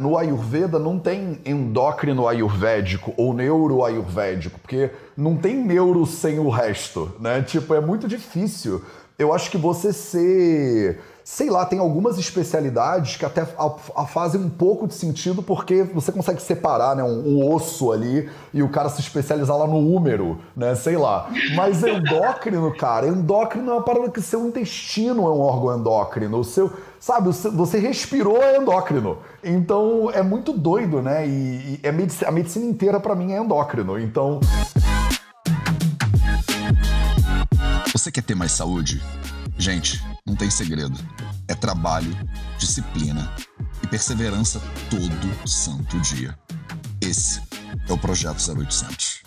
[0.00, 6.48] No Ayurveda não tem endócrino ayurvédico ou neuro ayurvédico, porque não tem neuro sem o
[6.48, 7.42] resto, né?
[7.42, 8.82] Tipo, é muito difícil.
[9.18, 14.40] Eu acho que você ser sei lá, tem algumas especialidades que até a, a fazem
[14.40, 18.68] um pouco de sentido porque você consegue separar né, um, um, osso ali e o
[18.68, 20.74] cara se especializar lá no húmero, né?
[20.74, 21.30] Sei lá.
[21.54, 26.36] Mas endócrino, cara, endócrino é uma parada que seu intestino é um órgão endócrino.
[26.36, 29.18] O seu, sabe, você respirou é endócrino.
[29.42, 31.28] Então é muito doido, né?
[31.28, 31.90] E, e é
[32.26, 34.00] a medicina inteira para mim é endócrino.
[34.00, 34.40] Então.
[37.92, 39.00] Você quer ter mais saúde?
[39.56, 40.98] Gente, não tem segredo.
[41.48, 42.16] É trabalho,
[42.58, 43.30] disciplina
[43.82, 46.38] e perseverança todo santo dia.
[47.00, 47.40] Esse
[47.88, 49.22] é o Projeto 0800.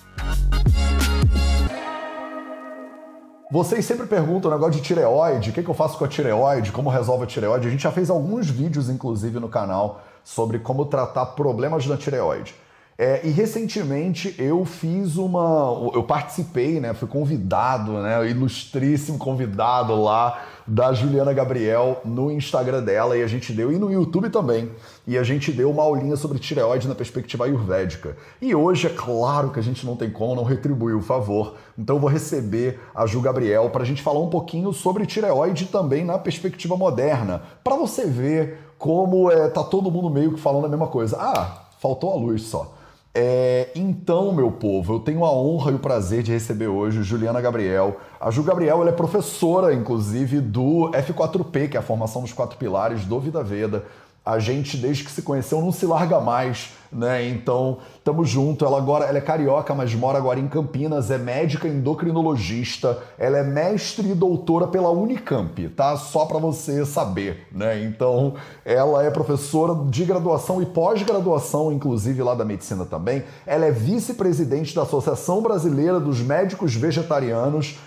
[3.52, 6.72] Vocês sempre perguntam o negócio de tireoide, o que, que eu faço com a tireoide,
[6.72, 7.68] como resolve a tireoide.
[7.68, 12.56] A gente já fez alguns vídeos, inclusive, no canal sobre como tratar problemas da tireoide.
[12.98, 15.92] É, e recentemente eu fiz uma.
[15.94, 16.94] Eu participei, né?
[16.94, 18.30] Fui convidado, né?
[18.30, 23.92] Ilustríssimo convidado lá da Juliana Gabriel no Instagram dela e a gente deu, e no
[23.92, 24.72] YouTube também.
[25.06, 28.16] E a gente deu uma aulinha sobre tireoide na perspectiva ayurvédica.
[28.42, 31.56] E hoje, é claro que a gente não tem como não retribuir o favor.
[31.78, 35.66] Então eu vou receber a Ju Gabriel para a gente falar um pouquinho sobre tireoide
[35.66, 37.42] também na perspectiva moderna.
[37.64, 41.18] para você ver como é, tá todo mundo meio que falando a mesma coisa.
[41.20, 42.73] Ah, faltou a luz só.
[43.16, 47.40] É, então, meu povo, eu tenho a honra e o prazer de receber hoje Juliana
[47.40, 47.98] Gabriel.
[48.20, 53.06] A Ju Gabriel é professora, inclusive, do F4P, que é a formação dos quatro pilares
[53.06, 53.86] do Vida Veda
[54.26, 57.28] a gente, desde que se conheceu, não se larga mais, né?
[57.28, 58.64] Então, tamo junto.
[58.64, 63.44] Ela agora ela é carioca, mas mora agora em Campinas, é médica endocrinologista, ela é
[63.44, 65.98] mestre e doutora pela Unicamp, tá?
[65.98, 67.84] Só para você saber, né?
[67.84, 73.24] Então, ela é professora de graduação e pós-graduação, inclusive lá da medicina também.
[73.46, 77.78] Ela é vice-presidente da Associação Brasileira dos Médicos Vegetarianos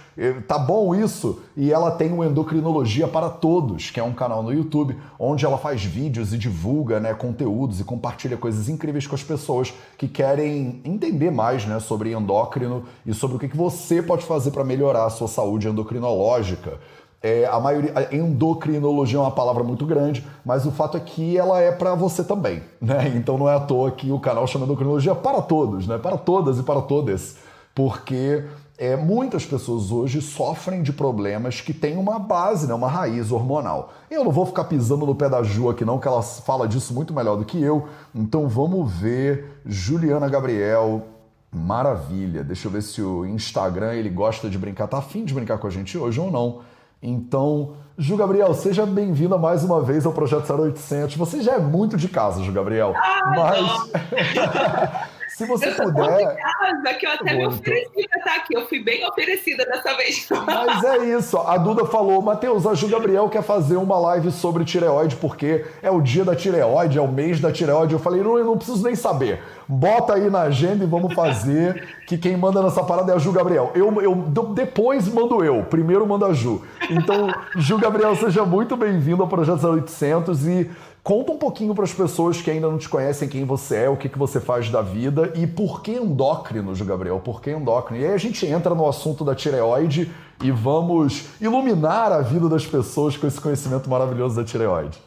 [0.49, 1.41] Tá bom isso?
[1.55, 5.59] E ela tem o Endocrinologia para Todos, que é um canal no YouTube onde ela
[5.59, 10.81] faz vídeos e divulga né, conteúdos e compartilha coisas incríveis com as pessoas que querem
[10.85, 15.05] entender mais né, sobre endócrino e sobre o que, que você pode fazer para melhorar
[15.05, 16.79] a sua saúde endocrinológica.
[17.23, 21.37] É, a maioria, a endocrinologia é uma palavra muito grande, mas o fato é que
[21.37, 23.13] ela é para você também, né?
[23.17, 25.99] Então não é à toa que o canal chama endocrinologia para todos, né?
[25.99, 27.37] Para todas e para todas,
[27.75, 28.45] porque
[28.79, 33.93] é, muitas pessoas hoje sofrem de problemas que têm uma base, né, uma raiz hormonal.
[34.11, 36.93] Eu não vou ficar pisando no pé da Ju aqui não, que ela fala disso
[36.93, 37.89] muito melhor do que eu.
[38.15, 41.07] Então vamos ver Juliana Gabriel.
[41.51, 42.45] Maravilha.
[42.45, 44.87] Deixa eu ver se o Instagram ele gosta de brincar.
[44.89, 46.61] Tá afim de brincar com a gente hoje ou não?
[47.03, 51.17] Então, Ju Gabriel, seja bem-vinda mais uma vez ao Projeto 0800.
[51.17, 52.93] Você já é muito de casa, Ju Gabriel.
[52.95, 56.35] Ah, mas Se você eu puder.
[56.35, 58.57] Casa, que eu até me ofereci pra estar aqui.
[58.57, 60.27] Eu fui bem oferecida dessa vez.
[60.31, 61.37] Mas é isso.
[61.37, 65.91] A Duda falou: Matheus, a Ju Gabriel quer fazer uma live sobre tireoide, porque é
[65.91, 67.93] o dia da tireoide, é o mês da tireoide.
[67.93, 69.43] Eu falei: não, eu não preciso nem saber.
[69.69, 71.87] Bota aí na agenda e vamos fazer.
[72.07, 73.73] que quem manda nessa parada é a Ju Gabriel.
[73.75, 74.15] Eu, eu
[74.55, 75.65] depois mando eu.
[75.65, 76.63] Primeiro manda a Ju.
[76.89, 80.71] Então, Ju Gabriel, seja muito bem-vindo ao Projeto 0800 e
[81.07, 83.97] Conta um pouquinho para as pessoas que ainda não te conhecem quem você é, o
[83.97, 87.21] que, que você faz da vida e por que endócrino, Gabriel?
[87.21, 88.03] Por que endócrino?
[88.03, 90.11] E aí a gente entra no assunto da tireoide
[90.43, 94.99] e vamos iluminar a vida das pessoas com esse conhecimento maravilhoso da tireoide.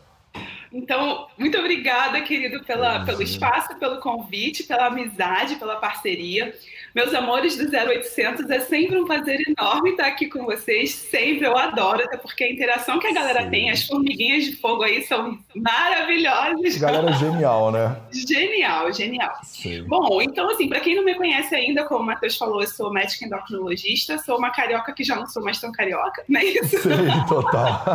[0.71, 6.55] Então, muito obrigada, querido, pela, pelo espaço, pelo convite, pela amizade, pela parceria.
[6.95, 10.91] Meus amores do 0800, é sempre um prazer enorme estar aqui com vocês.
[10.91, 13.50] Sempre, eu adoro, até porque a interação que a galera Sim.
[13.50, 16.77] tem, as formiguinhas de fogo aí são maravilhosas.
[16.77, 17.95] Galera genial, né?
[18.11, 19.33] Genial, genial.
[19.44, 19.83] Sim.
[19.83, 22.91] Bom, então, assim, para quem não me conhece ainda, como o Matheus falou, eu sou
[22.91, 26.79] médica endocrinologista, sou uma carioca que já não sou mais tão carioca, não é isso?
[26.79, 27.85] Sim, total.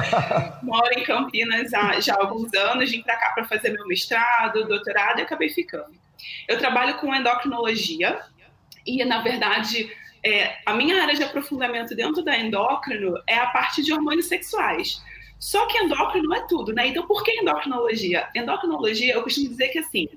[0.62, 5.19] Moro em Campinas há já alguns anos, vim para cá para fazer meu mestrado, doutorado
[5.19, 6.05] e acabei ficando.
[6.49, 8.19] Eu trabalho com endocrinologia,
[8.86, 9.90] e, na verdade,
[10.25, 15.02] é, a minha área de aprofundamento dentro da endócrino é a parte de hormônios sexuais.
[15.38, 16.86] Só que endócrino é tudo, né?
[16.88, 18.28] Então, por que endocrinologia?
[18.34, 20.08] Endocrinologia, eu costumo dizer que, assim,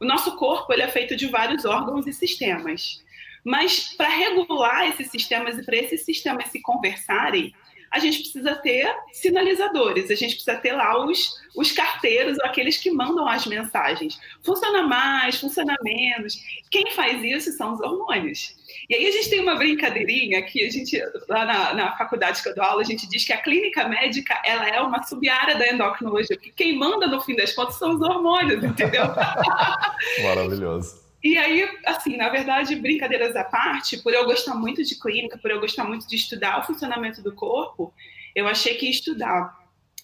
[0.00, 3.02] o nosso corpo ele é feito de vários órgãos e sistemas.
[3.44, 7.54] Mas, para regular esses sistemas e para esses sistemas se conversarem,
[7.92, 12.90] a gente precisa ter sinalizadores, a gente precisa ter lá os, os carteiros, aqueles que
[12.90, 14.18] mandam as mensagens.
[14.42, 16.34] Funciona mais, funciona menos.
[16.70, 18.56] Quem faz isso são os hormônios.
[18.88, 20.98] E aí a gente tem uma brincadeirinha que a gente,
[21.28, 24.40] lá na, na faculdade que eu dou aula, a gente diz que a clínica médica
[24.42, 28.00] ela é uma sub-área da endocrinologia, porque quem manda, no fim das contas, são os
[28.00, 29.04] hormônios, entendeu?
[30.24, 31.02] Maravilhoso.
[31.22, 35.50] E aí, assim, na verdade, brincadeiras à parte, por eu gostar muito de clínica, por
[35.50, 37.94] eu gostar muito de estudar o funcionamento do corpo,
[38.34, 39.56] eu achei que estudar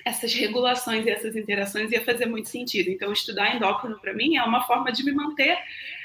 [0.05, 2.89] essas regulações e essas interações ia fazer muito sentido.
[2.89, 5.59] Então, estudar endócrino para mim é uma forma de me manter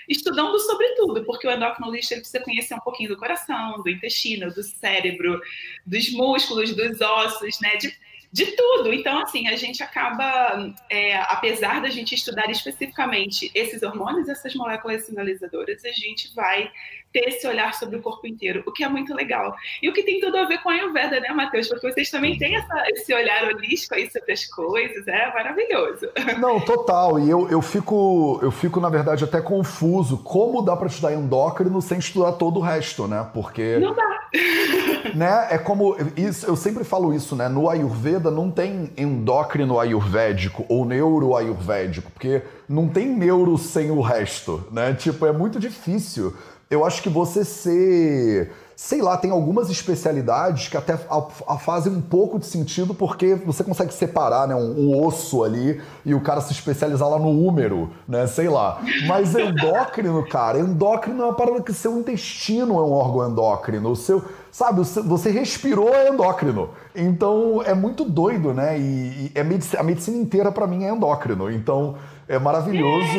[0.10, 4.64] estudando sobre tudo, porque o endocrinologista precisa conhecer um pouquinho do coração, do intestino, do
[4.64, 5.40] cérebro,
[5.86, 7.78] dos músculos, dos ossos, né?
[7.78, 7.96] De
[8.34, 8.92] de tudo.
[8.92, 15.06] Então, assim, a gente acaba, é, apesar da gente estudar especificamente esses hormônios, essas moléculas
[15.06, 16.72] sinalizadoras, a gente vai
[17.14, 19.56] ter esse olhar sobre o corpo inteiro, o que é muito legal.
[19.84, 21.68] E o que tem tudo a ver com a Ayurveda, né, Matheus?
[21.68, 26.10] Porque vocês também têm essa, esse olhar holístico aí sobre as coisas, é maravilhoso.
[26.40, 27.20] Não, total.
[27.20, 30.18] E eu, eu, fico, eu fico, na verdade, até confuso.
[30.24, 33.30] Como dá para estudar endócrino sem estudar todo o resto, né?
[33.32, 33.78] Porque.
[33.78, 34.23] Não dá.
[35.14, 35.48] Né?
[35.52, 35.96] É como.
[36.18, 37.48] Isso, eu sempre falo isso, né?
[37.48, 44.02] No Ayurveda não tem endócrino ayurvédico ou neuro ayurvédico, porque não tem neuro sem o
[44.02, 44.94] resto, né?
[44.94, 46.34] Tipo, é muito difícil
[46.74, 48.52] eu acho que você ser.
[48.86, 53.34] Sei lá, tem algumas especialidades que até a, a fazem um pouco de sentido porque
[53.34, 57.30] você consegue separar né, um, um, osso ali e o cara se especializar lá no
[57.30, 58.28] úmero, né?
[58.28, 58.82] Sei lá.
[59.08, 63.90] Mas endócrino, cara, endócrino é uma parada que seu intestino é um órgão endócrino.
[63.90, 64.22] O seu,
[64.52, 66.72] sabe, você respirou é endócrino.
[66.94, 68.78] Então é muito doido, né?
[68.78, 71.50] E, e é a medicina inteira para mim é endócrino.
[71.50, 71.96] Então
[72.28, 73.18] é maravilhoso.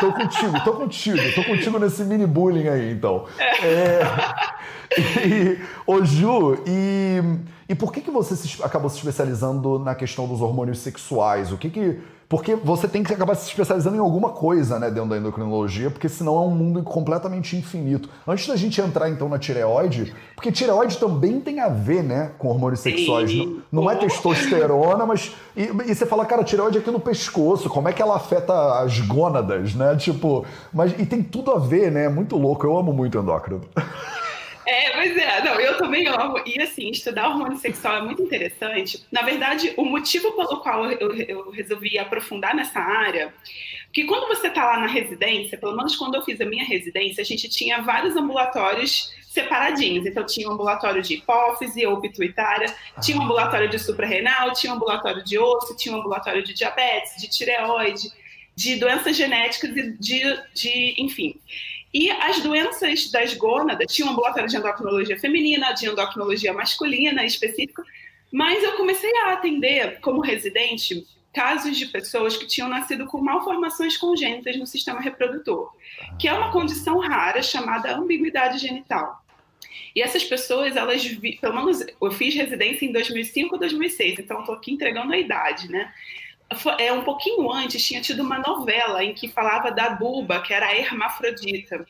[0.00, 3.26] Tô contigo, tô contigo, tô contigo nesse mini bullying aí, então.
[3.62, 4.00] É,
[5.26, 7.20] e, ô Ju, e,
[7.68, 11.52] e por que, que você se, acabou se especializando na questão dos hormônios sexuais?
[11.52, 15.10] O que que porque você tem que acabar se especializando em alguma coisa, né, dentro
[15.10, 18.08] da endocrinologia, porque senão é um mundo completamente infinito.
[18.26, 22.48] Antes da gente entrar então na tireoide, porque tireoide também tem a ver, né, com
[22.48, 23.32] hormônios sexuais.
[23.34, 25.34] Não, não, é testosterona, mas.
[25.56, 28.98] E, e, você fala, cara, tireoide aqui no pescoço, como é que ela afeta as
[29.00, 29.94] gônadas, né?
[29.96, 30.92] Tipo, mas.
[30.98, 32.04] E tem tudo a ver, né?
[32.04, 32.66] É muito louco.
[32.66, 33.60] Eu amo muito endócrino.
[34.66, 36.42] É, pois é, não, eu também amo.
[36.44, 39.06] E assim, estudar hormônio sexual é muito interessante.
[39.12, 43.32] Na verdade, o motivo pelo qual eu, eu resolvi aprofundar nessa área,
[43.92, 47.22] que quando você está lá na residência, pelo menos quando eu fiz a minha residência,
[47.22, 50.04] a gente tinha vários ambulatórios separadinhos.
[50.04, 54.76] Então, tinha um ambulatório de hipófise ou pituitária, tinha um ambulatório de suprarrenal, tinha um
[54.76, 58.08] ambulatório de osso, tinha um ambulatório de diabetes, de tireoide,
[58.56, 61.38] de doenças genéticas e de, de enfim.
[61.98, 67.82] E as doenças das gônadas, tinha um ambulatório de endocrinologia feminina, de endocrinologia masculina específica,
[68.30, 73.96] mas eu comecei a atender como residente casos de pessoas que tinham nascido com malformações
[73.96, 75.72] congênitas no sistema reprodutor,
[76.18, 79.24] que é uma condição rara chamada ambiguidade genital.
[79.94, 81.02] E essas pessoas, elas,
[81.40, 85.90] pelo menos eu fiz residência em 2005 2006, então estou aqui entregando a idade, né?
[86.78, 90.66] É, um pouquinho antes tinha tido uma novela em que falava da buba, que era
[90.66, 91.86] a hermafrodita.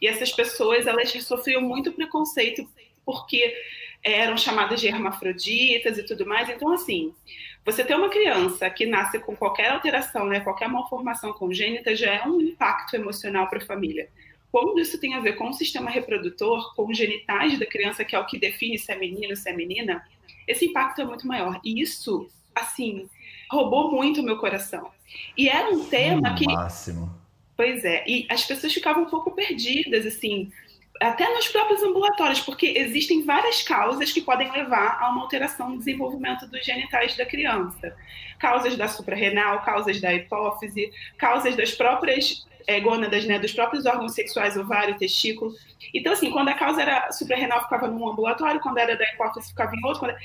[0.00, 2.68] E essas pessoas elas sofriam muito preconceito
[3.04, 3.54] porque
[4.02, 6.48] eram chamadas de hermafroditas e tudo mais.
[6.48, 7.14] Então, assim,
[7.64, 12.22] você ter uma criança que nasce com qualquer alteração, né, qualquer malformação congênita, já é
[12.24, 14.08] um impacto emocional para a família.
[14.52, 18.14] Quando isso tem a ver com o sistema reprodutor, com os genitais da criança, que
[18.14, 20.06] é o que define se é menino, se é menina,
[20.46, 21.60] esse impacto é muito maior.
[21.64, 23.08] E isso, assim,
[23.50, 24.90] roubou muito o meu coração.
[25.36, 26.46] E era um tema que.
[26.46, 27.14] Máximo.
[27.56, 30.52] Pois é, e as pessoas ficavam um pouco perdidas, assim,
[31.00, 35.78] até nos próprios ambulatórios, porque existem várias causas que podem levar a uma alteração no
[35.78, 37.96] desenvolvimento dos genitais da criança.
[38.38, 44.14] Causas da suprarrenal, causas da hipófise, causas das próprias é, gônadas, né, dos próprios órgãos
[44.14, 45.52] sexuais, ovário, testículo.
[45.94, 49.74] Então, assim, quando a causa era suprarrenal, ficava num ambulatório, quando era da hipófise, ficava
[49.74, 50.00] em outro.
[50.00, 50.16] Quando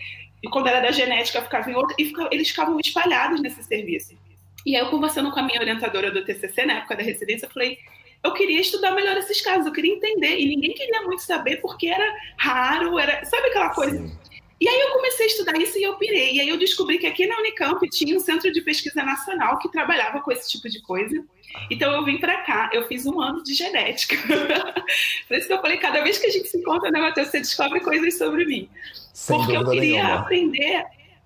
[0.44, 4.18] e quando era da genética, ficava em outra, e ficava, eles ficavam espalhados nesse serviço.
[4.66, 7.52] E aí, eu conversando com a minha orientadora do TCC, na época da residência, eu
[7.52, 7.78] falei,
[8.24, 11.88] eu queria estudar melhor esses casos, eu queria entender, e ninguém queria muito saber porque
[11.88, 13.98] era raro, era, sabe aquela coisa?
[13.98, 14.21] Sim.
[14.62, 16.36] E aí eu comecei a estudar isso e eu pirei.
[16.36, 19.72] E aí eu descobri que aqui na Unicamp tinha um centro de pesquisa nacional que
[19.72, 21.26] trabalhava com esse tipo de coisa.
[21.72, 24.16] Então eu vim para cá, eu fiz um ano de genética.
[25.28, 27.40] Por isso que eu falei, cada vez que a gente se encontra, né, Matheus, você
[27.40, 28.70] descobre coisas sobre mim.
[29.12, 30.20] Sem Porque eu queria nenhuma.
[30.20, 30.86] aprender,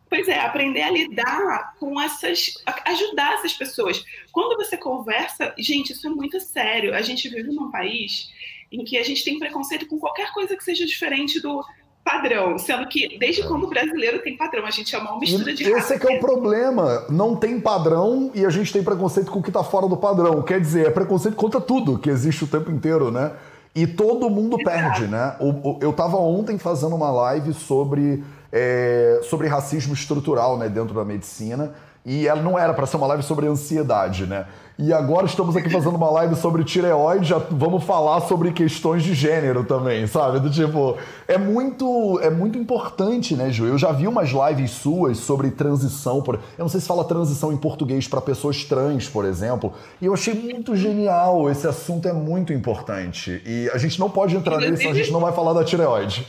[0.10, 2.54] pois é, aprender a lidar com essas,
[2.86, 4.02] ajudar essas pessoas.
[4.32, 6.96] Quando você conversa, gente, isso é muito sério.
[6.96, 8.30] A gente vive num país
[8.72, 11.62] em que a gente tem preconceito com qualquer coisa que seja diferente do
[12.06, 15.56] padrão, sendo que desde quando o brasileiro tem padrão, a gente é uma mistura e
[15.56, 17.04] de Esse é que é o problema.
[17.10, 20.44] Não tem padrão e a gente tem preconceito com o que está fora do padrão.
[20.44, 23.32] Quer dizer, é preconceito contra tudo que existe o tempo inteiro, né?
[23.74, 24.78] E todo mundo Exato.
[24.78, 25.36] perde, né?
[25.82, 31.74] eu estava ontem fazendo uma live sobre, é, sobre racismo estrutural né, dentro da medicina.
[32.06, 34.46] E ela não era para ser uma live sobre ansiedade, né?
[34.78, 39.14] E agora estamos aqui fazendo uma live sobre tireoide, já vamos falar sobre questões de
[39.14, 40.38] gênero também, sabe?
[40.42, 40.98] Do tipo,
[41.30, 43.66] é muito, é muito importante, né, Ju?
[43.66, 46.36] Eu já vi umas lives suas sobre transição, por...
[46.36, 50.14] eu não sei se fala transição em português para pessoas trans, por exemplo, e eu
[50.14, 53.42] achei muito genial, esse assunto é muito importante.
[53.46, 56.28] E a gente não pode entrar nisso, a gente não vai falar da tireoide.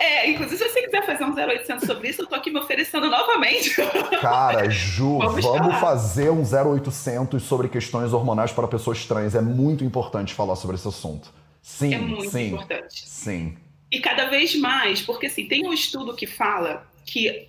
[0.00, 3.10] É, inclusive, se você quiser fazer um 0800 sobre isso, eu tô aqui me oferecendo
[3.10, 3.76] novamente.
[4.18, 9.34] Cara, Ju, vamos, vamos fazer um 0800 sobre questões hormonais para pessoas trans.
[9.34, 11.30] É muito importante falar sobre esse assunto.
[11.60, 13.06] Sim, é muito sim, importante.
[13.06, 13.58] Sim.
[13.92, 17.46] E cada vez mais, porque assim, tem um estudo que fala que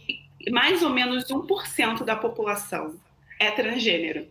[0.52, 2.96] mais ou menos 1% da população
[3.40, 4.28] é transgênero.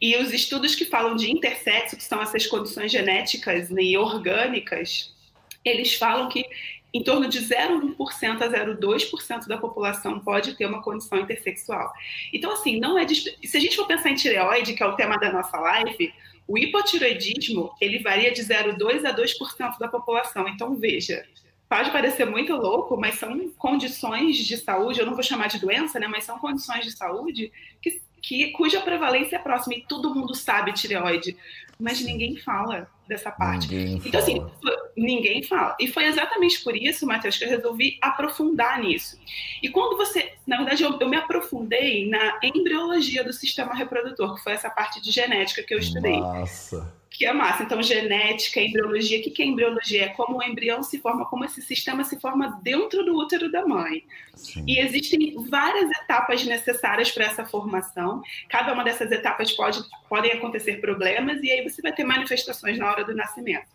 [0.00, 5.14] E os estudos que falam de intersexo, que são essas condições genéticas e orgânicas,
[5.62, 6.46] eles falam que
[6.94, 11.92] em torno de 0,1% a 0,2% da população pode ter uma condição intersexual.
[12.32, 13.06] Então, assim, não é.
[13.08, 16.12] Se a gente for pensar em tireoide, que é o tema da nossa live,
[16.46, 20.46] o hipotireoidismo ele varia de 0,2% a 2% da população.
[20.48, 21.24] Então, veja,
[21.68, 25.98] pode parecer muito louco, mas são condições de saúde, eu não vou chamar de doença,
[25.98, 26.06] né?
[26.06, 29.74] Mas são condições de saúde que, que cuja prevalência é próxima.
[29.74, 31.36] E todo mundo sabe tireoide,
[31.78, 33.68] mas ninguém fala dessa parte.
[33.68, 34.52] Ninguém então, assim, fala.
[34.52, 35.76] assim, ninguém fala.
[35.80, 39.18] E foi exatamente por isso, Matheus, que eu resolvi aprofundar nisso.
[39.62, 40.32] E quando você.
[40.46, 45.02] Na verdade, eu, eu, me aprofundei na embriologia do sistema reprodutor, que foi essa parte
[45.02, 46.20] de genética que eu estudei.
[46.20, 47.62] Nossa que é massa.
[47.62, 49.20] Então, genética, embriologia.
[49.20, 50.06] O que é embriologia?
[50.06, 53.64] É como o embrião se forma, como esse sistema se forma dentro do útero da
[53.64, 54.02] mãe.
[54.34, 54.64] Sim.
[54.66, 58.22] E existem várias etapas necessárias para essa formação.
[58.48, 62.90] Cada uma dessas etapas pode, podem acontecer problemas e aí você vai ter manifestações na
[62.90, 63.68] hora do nascimento.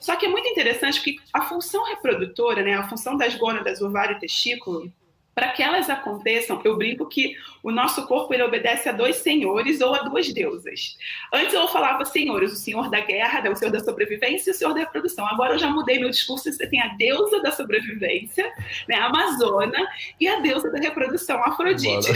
[0.00, 4.16] Só que é muito interessante que a função reprodutora, né, a função das gônadas, ovário
[4.16, 4.92] e testículo,
[5.40, 9.80] para que elas aconteçam, eu brinco que o nosso corpo ele obedece a dois senhores
[9.80, 10.98] ou a duas deusas.
[11.32, 14.54] Antes eu falava senhores, o senhor da guerra, né, o senhor da sobrevivência e o
[14.54, 15.26] senhor da reprodução.
[15.26, 18.52] Agora eu já mudei meu discurso, você tem a deusa da sobrevivência,
[18.86, 19.78] né, a Amazona,
[20.20, 22.10] e a deusa da reprodução, Afrodite.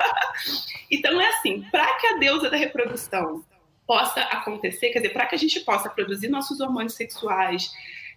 [0.90, 3.44] então é assim, para que a deusa da reprodução
[3.86, 7.70] possa acontecer, quer dizer, para que a gente possa produzir nossos hormônios sexuais,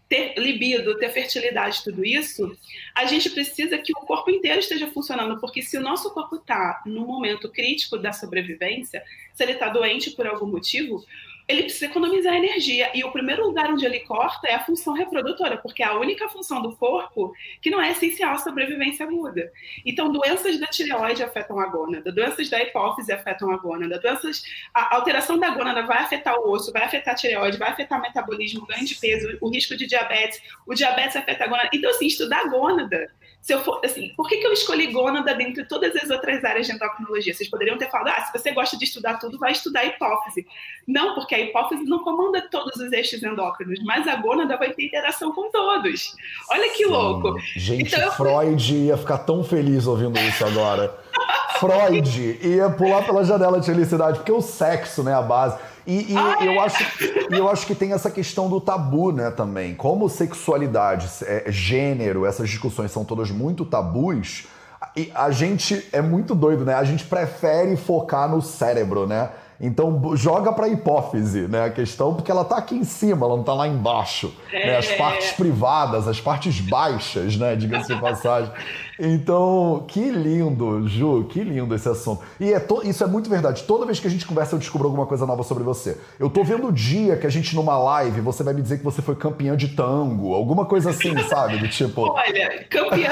[0.08, 2.56] ter libido, ter fertilidade, tudo isso,
[2.94, 6.84] a gente precisa que o corpo inteiro esteja funcionando, porque se o nosso corpo está
[6.86, 11.04] no momento crítico da sobrevivência, se ele está doente por algum motivo,
[11.48, 12.92] ele precisa economizar energia.
[12.94, 16.30] E o primeiro lugar onde ele corta é a função reprodutora, porque é a única
[16.30, 19.52] função do corpo que não é essencial à sobrevivência aguda.
[19.86, 24.44] Então, doenças da tireoide afetam a gônada, doenças da hipófise afetam a gônada, doenças.
[24.74, 28.02] A alteração da gônada vai afetar o osso, vai afetar a tireoide, vai afetar o
[28.02, 31.70] metabolismo, o ganho de peso, o risco de diabetes, o diabetes afeta a gônada.
[31.74, 33.12] Então, assim, estudar a gônada
[33.44, 36.66] se eu for, assim, por que, que eu escolhi gônada dentre todas as outras áreas
[36.66, 37.34] de endocrinologia?
[37.34, 40.48] Vocês poderiam ter falado, ah, se você gosta de estudar tudo, vai estudar a hipófise.
[40.88, 44.86] Não, porque a hipófise não comanda todos os eixos endócrinos, mas a gônada vai ter
[44.86, 46.16] interação com todos.
[46.50, 46.90] Olha que Sim.
[46.90, 47.38] louco.
[47.58, 50.98] Gente, então, Freud ia ficar tão feliz ouvindo isso agora.
[51.60, 56.46] Freud ia pular pela janela de felicidade, porque o sexo, né, a base e, e
[56.46, 56.84] eu, acho,
[57.30, 59.76] eu acho que tem essa questão do tabu, né, também.
[59.76, 64.48] Como sexualidade, é, gênero, essas discussões são todas muito tabus,
[64.96, 66.76] e a gente é muito doido, né?
[66.76, 69.30] A gente prefere focar no cérebro, né?
[69.60, 73.42] Então joga para hipófise, né, a questão, porque ela está aqui em cima, ela não
[73.42, 74.34] está lá embaixo.
[74.52, 74.68] É.
[74.68, 74.78] Né?
[74.78, 74.98] As é.
[74.98, 78.52] partes privadas, as partes baixas, né, diga-se de passagem.
[79.00, 82.22] Então, que lindo, Ju, que lindo esse assunto.
[82.40, 82.82] E é to...
[82.84, 83.64] isso é muito verdade.
[83.64, 85.98] Toda vez que a gente conversa, eu descubro alguma coisa nova sobre você.
[86.20, 88.84] Eu tô vendo o dia que a gente, numa live, você vai me dizer que
[88.84, 91.58] você foi campeã de tango, alguma coisa assim, sabe?
[91.58, 92.02] Do tipo.
[92.02, 93.12] Olha, campeã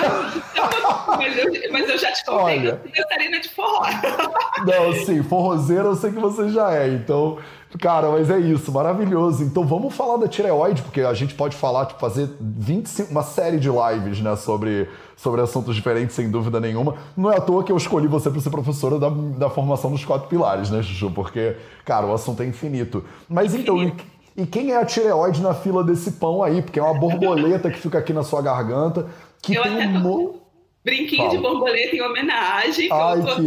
[1.18, 2.78] mas, eu, mas eu já te contei Olha...
[2.78, 3.82] que eu dançarina de forró.
[4.66, 7.38] Não, sim, forrozeira eu sei que você já é, então.
[7.80, 9.44] Cara, mas é isso, maravilhoso.
[9.44, 13.60] Então vamos falar da tireoide, porque a gente pode falar, tipo, fazer 25, uma série
[13.60, 14.90] de lives, né, sobre,
[15.22, 16.96] sobre assuntos diferentes, sem dúvida nenhuma.
[17.16, 20.04] Não é à toa que eu escolhi você para ser professora da, da formação dos
[20.04, 21.12] quatro pilares, né, Chuchu?
[21.12, 23.06] Porque, cara, o assunto é infinito.
[23.30, 23.94] Mas então, e,
[24.36, 26.63] e quem é a tireoide na fila desse pão aí?
[26.63, 29.06] Porque é uma borboleta que fica aqui na sua garganta,
[29.44, 30.42] que eu tem um.
[30.84, 31.30] Brinquinho Fala.
[31.30, 32.90] de borboleta em homenagem.
[32.92, 33.42] Ai, que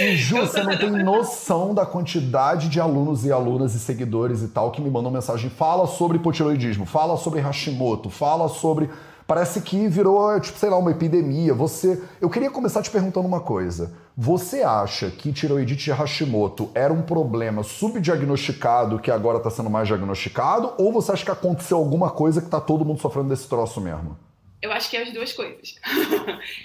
[0.00, 4.48] E Ju, você não tem noção da quantidade de alunos e alunas e seguidores e
[4.48, 5.50] tal que me mandam mensagem.
[5.50, 8.88] Fala sobre hipotiroidismo, fala sobre Hashimoto, fala sobre.
[9.30, 11.54] Parece que virou, tipo, sei lá, uma epidemia.
[11.54, 12.02] Você.
[12.20, 13.94] Eu queria começar te perguntando uma coisa.
[14.16, 19.86] Você acha que tiroidite de Hashimoto era um problema subdiagnosticado que agora está sendo mais
[19.86, 20.74] diagnosticado?
[20.78, 24.18] Ou você acha que aconteceu alguma coisa que está todo mundo sofrendo desse troço mesmo?
[24.60, 25.76] Eu acho que é as duas coisas.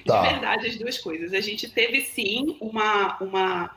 [0.04, 0.24] Tá.
[0.24, 1.34] De verdade, as duas coisas.
[1.34, 3.70] A gente teve sim uma, uma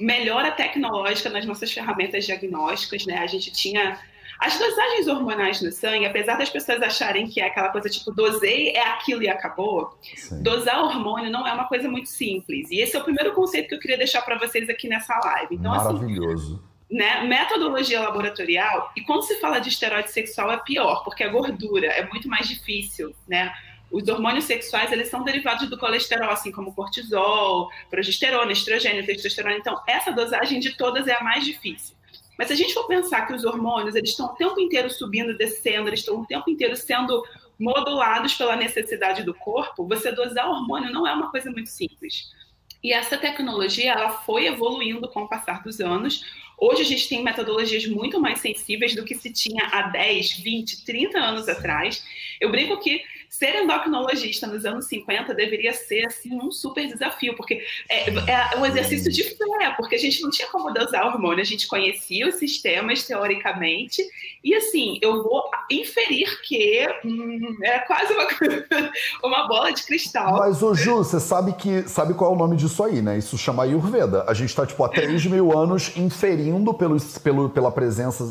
[0.00, 3.18] melhora tecnológica nas nossas ferramentas diagnósticas, né?
[3.18, 3.98] A gente tinha
[4.40, 8.70] as dosagens hormonais no sangue, apesar das pessoas acharem que é aquela coisa tipo, dosei,
[8.70, 10.42] é aquilo e acabou, Sim.
[10.42, 12.70] dosar hormônio não é uma coisa muito simples.
[12.70, 15.56] E esse é o primeiro conceito que eu queria deixar para vocês aqui nessa live.
[15.56, 16.54] Então, assim, Maravilhoso.
[16.54, 21.28] Assim, né, metodologia laboratorial, e quando se fala de esteroide sexual é pior, porque a
[21.28, 23.52] gordura é muito mais difícil, né?
[23.92, 29.56] Os hormônios sexuais, eles são derivados do colesterol, assim como cortisol, progesterona, estrogênio, testosterona.
[29.56, 31.96] Então, essa dosagem de todas é a mais difícil.
[32.40, 35.36] Mas se a gente for pensar que os hormônios eles estão o tempo inteiro subindo,
[35.36, 37.22] descendo, eles estão o tempo inteiro sendo
[37.58, 42.32] modulados pela necessidade do corpo, você dosar hormônio não é uma coisa muito simples.
[42.82, 46.24] E essa tecnologia ela foi evoluindo com o passar dos anos.
[46.56, 50.86] Hoje a gente tem metodologias muito mais sensíveis do que se tinha há 10, 20,
[50.86, 52.02] 30 anos atrás.
[52.40, 53.02] Eu brinco que
[53.40, 58.66] ser endocrinologista nos anos 50 deveria ser assim um super desafio, porque é, é um
[58.66, 62.34] exercício de fé, porque a gente não tinha como dosar hormônio, a gente conhecia os
[62.34, 64.02] sistemas teoricamente,
[64.44, 68.28] e assim, eu vou inferir que hum, é quase uma,
[69.24, 70.38] uma bola de cristal.
[70.38, 73.16] Mas, o Ju, você sabe que sabe qual é o nome disso aí, né?
[73.16, 74.24] Isso chama Ayurveda.
[74.28, 78.24] A gente está tipo, há 3 mil anos inferindo pelos, pelo, pela presença,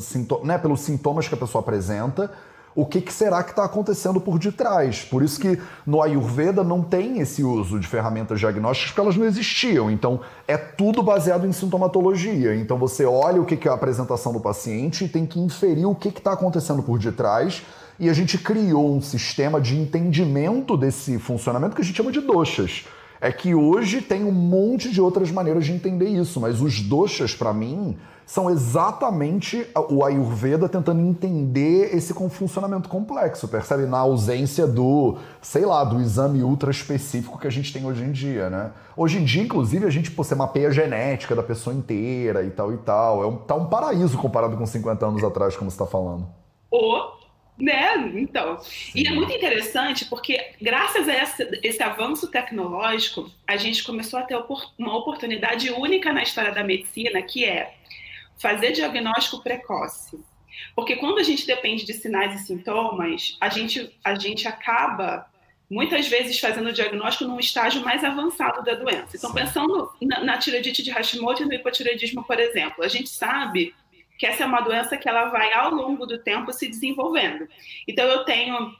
[0.43, 2.31] né, pelos sintomas que a pessoa apresenta
[2.75, 5.03] o que, que será que está acontecendo por detrás.
[5.03, 9.25] Por isso que no Ayurveda não tem esse uso de ferramentas diagnósticas, porque elas não
[9.25, 9.89] existiam.
[9.89, 12.55] Então, é tudo baseado em sintomatologia.
[12.55, 15.85] Então, você olha o que, que é a apresentação do paciente e tem que inferir
[15.85, 17.63] o que está acontecendo por detrás.
[17.99, 22.21] E a gente criou um sistema de entendimento desse funcionamento que a gente chama de
[22.21, 22.85] doshas.
[23.21, 27.35] É que hoje tem um monte de outras maneiras de entender isso, mas os doshas,
[27.35, 27.97] para mim,
[28.29, 33.87] são exatamente o Ayurveda tentando entender esse funcionamento complexo, percebe?
[33.87, 38.11] Na ausência do, sei lá, do exame ultra específico que a gente tem hoje em
[38.11, 38.71] dia, né?
[38.95, 42.51] Hoje em dia, inclusive, a gente pô, você mapeia a genética da pessoa inteira e
[42.51, 43.23] tal e tal.
[43.23, 46.27] É um, tá um paraíso comparado com 50 anos atrás, como você está falando.
[46.71, 47.18] O
[47.59, 47.95] né?
[48.15, 48.91] Então, Sim.
[48.95, 54.23] e é muito interessante porque graças a essa, esse avanço tecnológico, a gente começou a
[54.23, 54.37] ter
[54.77, 57.75] uma oportunidade única na história da medicina, que é
[58.37, 60.17] fazer diagnóstico precoce.
[60.75, 65.25] Porque quando a gente depende de sinais e sintomas, a gente, a gente acaba
[65.69, 69.15] muitas vezes fazendo o diagnóstico num estágio mais avançado da doença.
[69.15, 73.75] Então, pensando na, na tireoidite de Hashimoto e no hipotireoidismo, por exemplo, a gente sabe
[74.19, 77.47] que essa é uma doença que ela vai ao longo do tempo se desenvolvendo.
[77.87, 78.75] Então, eu tenho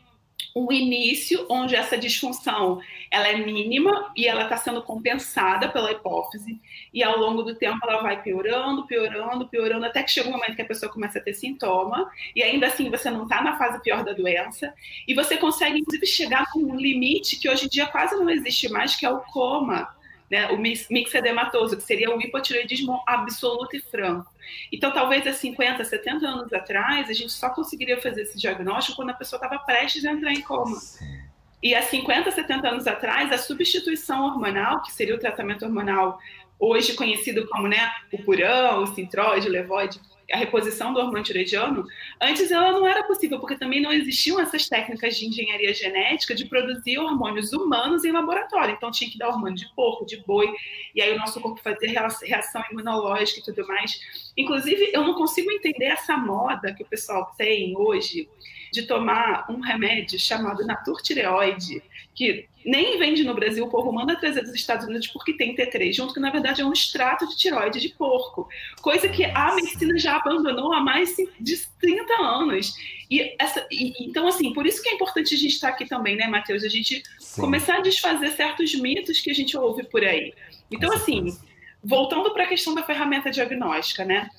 [0.56, 6.60] um início onde essa disfunção ela é mínima e ela está sendo compensada pela hipófise
[6.94, 10.56] e ao longo do tempo ela vai piorando, piorando, piorando até que chega um momento
[10.56, 13.82] que a pessoa começa a ter sintoma e ainda assim você não está na fase
[13.82, 14.74] pior da doença
[15.08, 18.70] e você consegue inclusive chegar a um limite que hoje em dia quase não existe
[18.70, 19.88] mais que é o coma
[20.30, 24.32] né, o mixedematoso, que seria o hipotireoidismo absoluto e franco.
[24.72, 29.10] Então, talvez há 50, 70 anos atrás, a gente só conseguiria fazer esse diagnóstico quando
[29.12, 30.78] a pessoa estava prestes a entrar em coma.
[31.62, 36.20] E há 50, 70 anos atrás, a substituição hormonal, que seria o tratamento hormonal
[36.60, 40.00] hoje conhecido como né, o purão, o sintroide, o levoide,
[40.32, 41.86] a reposição do hormônio tiroidiano,
[42.22, 46.46] antes ela não era possível, porque também não existiam essas técnicas de engenharia genética de
[46.46, 48.76] produzir hormônios humanos em laboratório.
[48.76, 50.54] Então tinha que dar hormônio de porco, de boi,
[50.94, 54.32] e aí o nosso corpo fazia reação imunológica e tudo mais.
[54.38, 58.30] Inclusive, eu não consigo entender essa moda que o pessoal tem hoje
[58.72, 61.82] de tomar um remédio chamado Naturtireoide,
[62.14, 65.94] que nem vende no Brasil, o povo manda trazer dos Estados Unidos porque tem T3
[65.94, 68.48] junto, que na verdade é um extrato de tiroide de porco,
[68.82, 72.74] coisa que a medicina já abandonou há mais de 30 anos.
[73.10, 76.16] E, essa, e, então, assim, por isso que é importante a gente estar aqui também,
[76.16, 76.64] né, Matheus?
[76.64, 77.42] A gente Sim.
[77.42, 80.34] começar a desfazer certos mitos que a gente ouve por aí.
[80.70, 81.36] Então, assim,
[81.84, 84.30] voltando para a questão da ferramenta diagnóstica, né?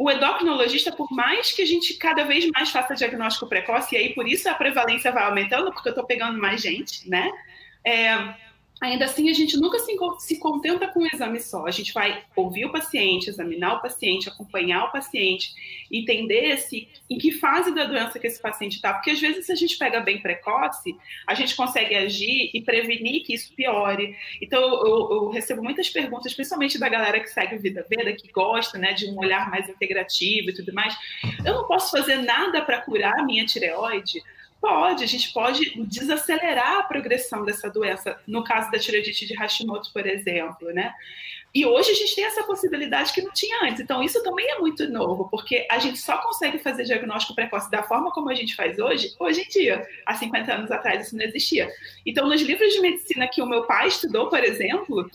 [0.00, 4.14] o endocrinologista, por mais que a gente cada vez mais faça diagnóstico precoce, e aí
[4.14, 7.30] por isso a prevalência vai aumentando, porque eu estou pegando mais gente, né?
[7.84, 8.34] É,
[8.80, 11.66] Ainda assim, a gente nunca se, se contenta com um exame só.
[11.66, 15.52] A gente vai ouvir o paciente, examinar o paciente, acompanhar o paciente,
[15.92, 18.94] entender se, em que fase da doença que esse paciente está.
[18.94, 23.22] Porque às vezes, se a gente pega bem precoce, a gente consegue agir e prevenir
[23.22, 24.16] que isso piore.
[24.40, 28.32] Então, eu, eu recebo muitas perguntas, principalmente da galera que segue o Vida Veda, que
[28.32, 30.96] gosta né, de um olhar mais integrativo e tudo mais.
[31.44, 34.22] Eu não posso fazer nada para curar a minha tireoide
[34.60, 39.90] Pode, a gente pode desacelerar a progressão dessa doença, no caso da tireoidite de Hashimoto,
[39.92, 40.92] por exemplo, né?
[41.52, 43.80] E hoje a gente tem essa possibilidade que não tinha antes.
[43.80, 47.82] Então, isso também é muito novo, porque a gente só consegue fazer diagnóstico precoce da
[47.82, 49.84] forma como a gente faz hoje, hoje em dia.
[50.06, 51.68] Há 50 anos atrás isso não existia.
[52.06, 55.10] Então, nos livros de medicina que o meu pai estudou, por exemplo,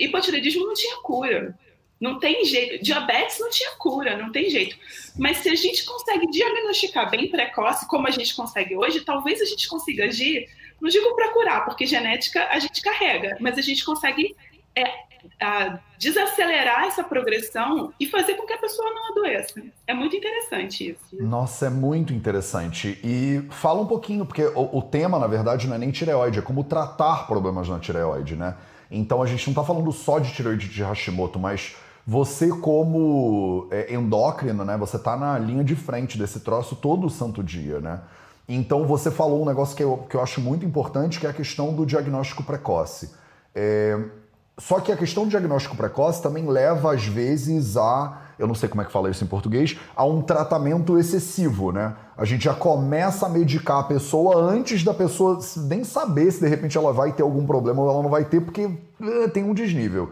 [0.00, 1.56] hipotireoidismo não tinha cura.
[2.00, 2.82] Não tem jeito.
[2.82, 4.76] Diabetes não tinha cura, não tem jeito.
[5.16, 9.44] Mas se a gente consegue diagnosticar bem precoce, como a gente consegue hoje, talvez a
[9.44, 10.48] gente consiga agir,
[10.80, 14.36] não digo para curar, porque genética a gente carrega, mas a gente consegue
[14.76, 14.84] é,
[15.40, 19.60] a, desacelerar essa progressão e fazer com que a pessoa não adoeça.
[19.86, 21.22] É muito interessante isso.
[21.22, 22.98] Nossa, é muito interessante.
[23.02, 26.42] E fala um pouquinho, porque o, o tema, na verdade, não é nem tireoide, é
[26.42, 28.54] como tratar problemas na tireoide, né?
[28.90, 31.76] Então a gente não está falando só de tireoide de Hashimoto, mas
[32.10, 37.44] você como é, endócrino, né, você tá na linha de frente desse troço todo santo
[37.44, 38.00] dia, né?
[38.48, 41.34] Então você falou um negócio que eu, que eu acho muito importante, que é a
[41.34, 43.10] questão do diagnóstico precoce.
[43.54, 44.02] É,
[44.56, 48.22] só que a questão do diagnóstico precoce também leva, às vezes, a.
[48.38, 51.94] Eu não sei como é que fala isso em português, a um tratamento excessivo, né?
[52.16, 56.48] A gente já começa a medicar a pessoa antes da pessoa nem saber se de
[56.48, 59.52] repente ela vai ter algum problema ou ela não vai ter, porque uh, tem um
[59.52, 60.10] desnível.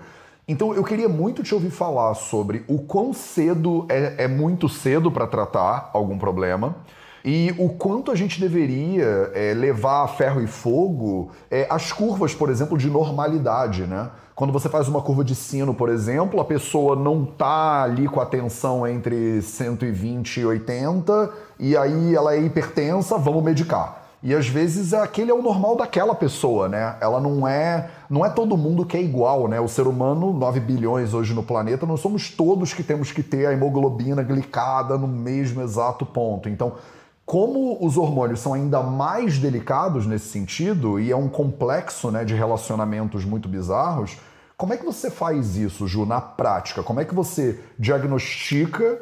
[0.48, 5.10] Então eu queria muito te ouvir falar sobre o quão cedo é, é muito cedo
[5.10, 6.76] para tratar algum problema
[7.24, 12.32] e o quanto a gente deveria é, levar a ferro e fogo é, as curvas,
[12.32, 14.08] por exemplo, de normalidade, né?
[14.36, 18.20] Quando você faz uma curva de sino, por exemplo, a pessoa não tá ali com
[18.20, 24.05] a tensão entre 120 e 80 e aí ela é hipertensa, vamos medicar.
[24.22, 26.96] E às vezes aquele é o normal daquela pessoa, né?
[27.00, 29.60] Ela não é, não é todo mundo que é igual, né?
[29.60, 33.46] O ser humano, 9 bilhões hoje no planeta, não somos todos que temos que ter
[33.46, 36.48] a hemoglobina glicada no mesmo exato ponto.
[36.48, 36.72] Então,
[37.26, 42.34] como os hormônios são ainda mais delicados nesse sentido e é um complexo, né, de
[42.34, 44.16] relacionamentos muito bizarros,
[44.56, 46.82] como é que você faz isso, Ju, na prática?
[46.82, 48.98] Como é que você diagnostica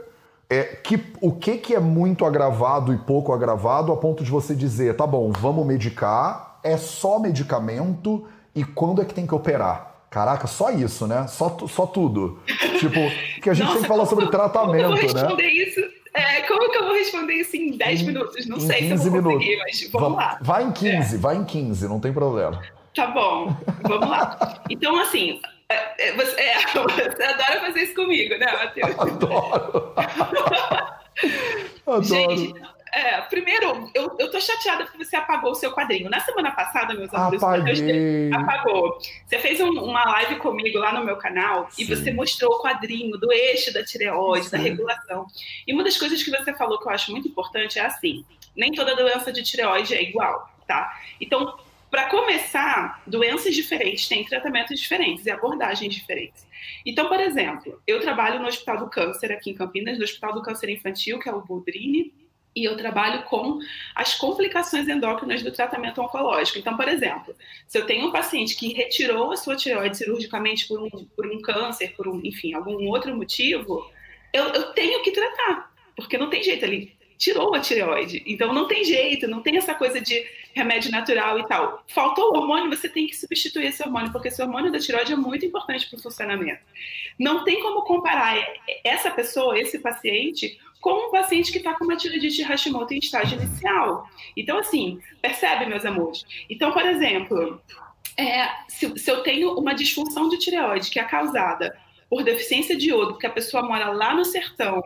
[0.54, 4.54] é, que, o que, que é muito agravado e pouco agravado a ponto de você
[4.54, 9.92] dizer, tá bom, vamos medicar, é só medicamento e quando é que tem que operar?
[10.08, 11.26] Caraca, só isso, né?
[11.26, 12.38] Só, só tudo.
[12.78, 13.00] tipo,
[13.42, 15.44] que a gente Nossa, tem que falar sobre tratamento, como eu vou né?
[15.44, 15.80] Isso?
[16.14, 18.46] É, como que eu vou responder isso em 10 minutos?
[18.46, 19.44] Não em sei 15 se eu vou minutos.
[19.44, 20.38] conseguir, mas vamos lá.
[20.40, 21.18] Vai em 15, é.
[21.18, 22.62] vai em 15, não tem problema.
[22.94, 24.62] Tá bom, vamos lá.
[24.70, 25.40] Então, assim,
[26.16, 26.60] você, é,
[27.10, 28.98] você adora fazer isso comigo, né, Matheus?
[28.98, 29.94] Adoro.
[31.86, 32.02] Adoro.
[32.02, 32.54] Gente,
[32.94, 36.08] é, primeiro, eu, eu tô chateada porque você apagou o seu quadrinho.
[36.08, 38.30] Na semana passada, meus amigos, Apaguei.
[38.32, 38.98] apagou.
[39.26, 41.82] Você fez um, uma live comigo lá no meu canal Sim.
[41.82, 44.52] e você mostrou o quadrinho do eixo da tireoide, Sim.
[44.52, 45.26] da regulação.
[45.66, 48.24] E uma das coisas que você falou que eu acho muito importante é assim:
[48.54, 50.96] nem toda doença de tireoide é igual, tá?
[51.20, 51.58] Então,
[51.94, 56.44] para começar, doenças diferentes têm tratamentos diferentes e abordagens diferentes.
[56.84, 60.42] Então, por exemplo, eu trabalho no Hospital do Câncer aqui em Campinas, no Hospital do
[60.42, 62.12] Câncer Infantil, que é o Boldrini,
[62.52, 63.60] e eu trabalho com
[63.94, 66.58] as complicações endócrinas do tratamento oncológico.
[66.58, 67.32] Então, por exemplo,
[67.68, 71.40] se eu tenho um paciente que retirou a sua tireoide cirurgicamente por um, por um
[71.40, 73.88] câncer, por um, enfim, algum outro motivo,
[74.32, 78.22] eu, eu tenho que tratar, porque não tem jeito ali tirou a tireoide.
[78.26, 81.82] Então não tem jeito, não tem essa coisa de remédio natural e tal.
[81.88, 85.16] Faltou o hormônio, você tem que substituir esse hormônio, porque esse hormônio da tireoide é
[85.16, 86.62] muito importante para o funcionamento.
[87.18, 88.36] Não tem como comparar
[88.84, 93.40] essa pessoa, esse paciente, com um paciente que está com uma tireoidite Hashimoto em estágio
[93.40, 94.08] inicial.
[94.36, 96.24] Então, assim, percebe, meus amores?
[96.48, 97.60] Então, por exemplo,
[98.16, 101.76] é, se, se eu tenho uma disfunção de tireoide que é causada
[102.14, 104.80] por deficiência de iodo, porque a pessoa mora lá no sertão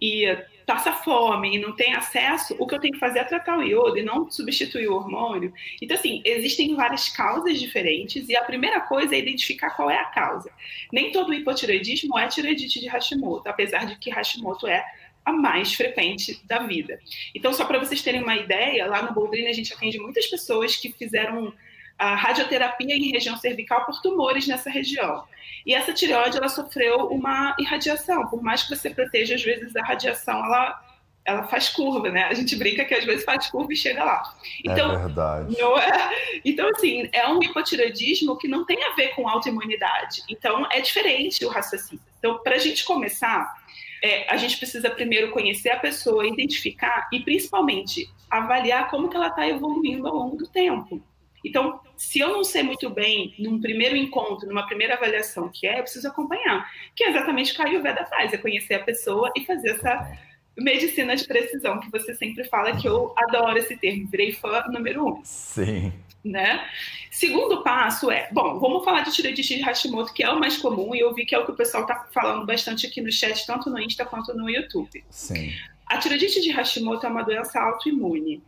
[0.00, 0.24] e
[0.64, 3.62] passa fome e não tem acesso, o que eu tenho que fazer é tratar o
[3.62, 5.52] iodo e não substituir o hormônio.
[5.82, 10.06] Então, assim, existem várias causas diferentes e a primeira coisa é identificar qual é a
[10.06, 10.50] causa.
[10.90, 14.82] Nem todo hipotireoidismo é tireoidite de Hashimoto, apesar de que Hashimoto é
[15.22, 16.98] a mais frequente da vida.
[17.34, 20.76] Então, só para vocês terem uma ideia, lá no Boldrini a gente atende muitas pessoas
[20.76, 21.52] que fizeram
[22.00, 25.22] a radioterapia em região cervical por tumores nessa região.
[25.66, 28.26] E essa tireoide, ela sofreu uma irradiação.
[28.26, 30.82] Por mais que você proteja, às vezes, a radiação, ela,
[31.26, 32.24] ela faz curva, né?
[32.24, 34.22] A gente brinca que às vezes faz curva e chega lá.
[34.64, 35.56] Então, é verdade.
[35.60, 36.40] É...
[36.42, 40.22] Então, assim, é um hipotireoidismo que não tem a ver com autoimunidade.
[40.30, 42.02] Então, é diferente o raciocínio.
[42.18, 43.54] Então, para a gente começar,
[44.02, 49.28] é, a gente precisa primeiro conhecer a pessoa, identificar e, principalmente, avaliar como que ela
[49.28, 51.02] está evoluindo ao longo do tempo.
[51.44, 55.78] Então, se eu não sei muito bem, num primeiro encontro, numa primeira avaliação que é,
[55.78, 56.66] eu preciso acompanhar.
[56.96, 60.10] Que é exatamente o que a Ayurveda faz, é conhecer a pessoa e fazer essa
[60.56, 65.06] medicina de precisão que você sempre fala, que eu adoro esse termo, virei fã número
[65.06, 65.20] um.
[65.22, 65.92] Sim.
[66.24, 66.66] Né?
[67.10, 70.94] Segundo passo é, bom, vamos falar de tireoidite de Hashimoto, que é o mais comum,
[70.94, 73.46] e eu vi que é o que o pessoal está falando bastante aqui no chat,
[73.46, 75.04] tanto no Insta quanto no YouTube.
[75.10, 75.52] Sim.
[75.90, 78.40] A tireoidite de Hashimoto é uma doença autoimune.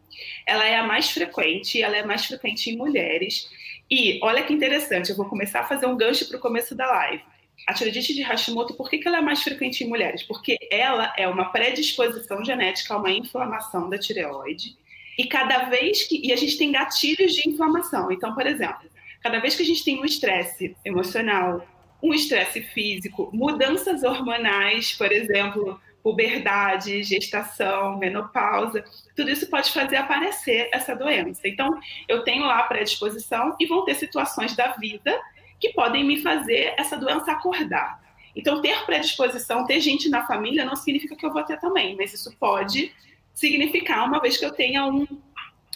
[0.47, 3.51] Ela é a mais frequente, ela é mais frequente em mulheres.
[3.91, 6.87] E olha que interessante, eu vou começar a fazer um gancho para o começo da
[6.87, 7.21] live.
[7.67, 10.23] A tireoidite de Hashimoto, por que, que ela é mais frequente em mulheres?
[10.23, 14.77] Porque ela é uma predisposição genética a uma inflamação da tireoide.
[15.19, 16.25] E cada vez que.
[16.25, 18.13] E a gente tem gatilhos de inflamação.
[18.13, 18.89] Então, por exemplo,
[19.21, 21.67] cada vez que a gente tem um estresse emocional,
[22.01, 28.85] um estresse físico, mudanças hormonais, por exemplo, puberdade, gestação, menopausa,
[29.15, 31.47] tudo isso pode fazer aparecer essa doença.
[31.47, 35.21] Então, eu tenho lá a predisposição e vão ter situações da vida
[35.61, 38.03] que podem me fazer essa doença acordar.
[38.35, 42.13] Então, ter predisposição, ter gente na família, não significa que eu vou ter também, mas
[42.13, 42.93] isso pode
[43.33, 45.07] significar uma vez que eu tenha um,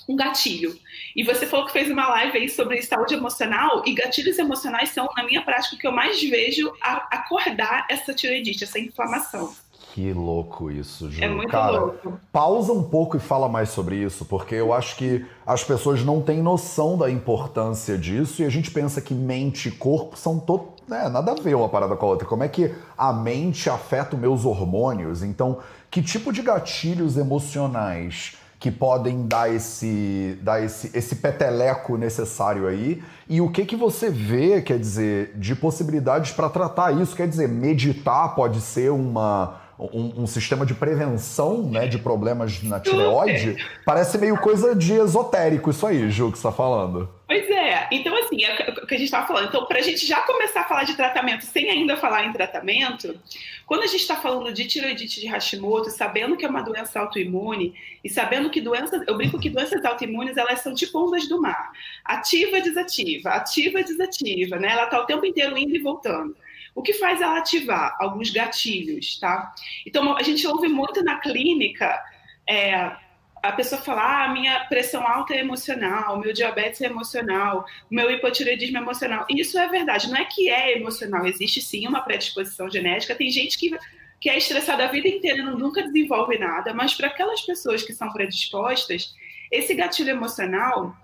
[0.08, 0.76] um gatilho.
[1.14, 5.08] E você falou que fez uma live aí sobre saúde emocional, e gatilhos emocionais são,
[5.16, 9.54] na minha prática, o que eu mais vejo acordar essa tiroidite, essa inflamação.
[9.96, 11.24] Que louco isso, Ju.
[11.24, 12.20] É muito Cara, louco.
[12.30, 16.20] Pausa um pouco e fala mais sobre isso, porque eu acho que as pessoas não
[16.20, 20.68] têm noção da importância disso e a gente pensa que mente e corpo são to...
[20.90, 22.28] É, nada a ver uma parada com a outra.
[22.28, 25.22] Como é que a mente afeta os meus hormônios?
[25.22, 32.66] Então, que tipo de gatilhos emocionais que podem dar esse, dar esse, esse peteleco necessário
[32.66, 33.02] aí?
[33.26, 37.16] E o que que você vê, quer dizer, de possibilidades para tratar isso?
[37.16, 42.80] Quer dizer, meditar pode ser uma um, um, sistema de prevenção né, de problemas na
[42.80, 47.08] tireoide, parece meio coisa de esotérico isso aí, Ju, que você está falando.
[47.26, 49.48] Pois é, então assim, é o que a gente estava falando.
[49.48, 53.18] Então, para a gente já começar a falar de tratamento sem ainda falar em tratamento,
[53.66, 57.74] quando a gente está falando de tireoidite de Hashimoto, sabendo que é uma doença autoimune
[58.02, 61.72] e sabendo que doenças, eu brinco que doenças autoimunes elas são tipo ondas do mar,
[62.04, 64.68] ativa, desativa, ativa, desativa, né?
[64.70, 66.34] Ela está o tempo inteiro indo e voltando.
[66.76, 67.96] O que faz ela ativar?
[67.98, 69.54] Alguns gatilhos, tá?
[69.86, 71.98] Então, a gente ouve muito na clínica
[72.46, 72.92] é,
[73.42, 78.76] a pessoa falar: ah, minha pressão alta é emocional, meu diabetes é emocional, meu hipotireoidismo
[78.76, 79.26] é emocional.
[79.30, 83.14] E isso é verdade, não é que é emocional, existe sim uma predisposição genética.
[83.14, 83.70] Tem gente que,
[84.20, 87.94] que é estressada a vida inteira e nunca desenvolve nada, mas para aquelas pessoas que
[87.94, 89.14] são predispostas,
[89.50, 90.94] esse gatilho emocional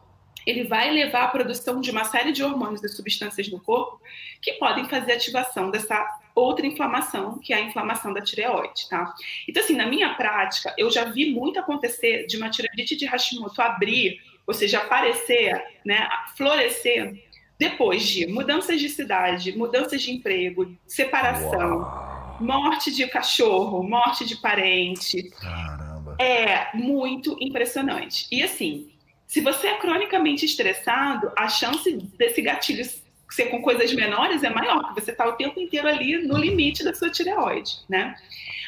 [0.47, 4.01] ele vai levar à produção de uma série de hormônios e substâncias no corpo
[4.41, 9.15] que podem fazer ativação dessa outra inflamação, que é a inflamação da tireoide, tá?
[9.47, 13.61] Então, assim, na minha prática, eu já vi muito acontecer de uma tireoidite de Hashimoto
[13.61, 17.23] abrir, ou seja, aparecer, né, florescer,
[17.59, 22.39] depois de mudanças de cidade, mudanças de emprego, separação, Uau.
[22.41, 25.31] morte de cachorro, morte de parente.
[25.31, 26.17] Caramba.
[26.19, 28.27] É muito impressionante.
[28.33, 28.92] E assim,
[29.33, 32.85] se você é cronicamente estressado, a chance desse gatilho
[33.31, 36.85] ser com coisas menores é maior, porque você está o tempo inteiro ali no limite
[36.85, 38.15] da sua tireoide, né?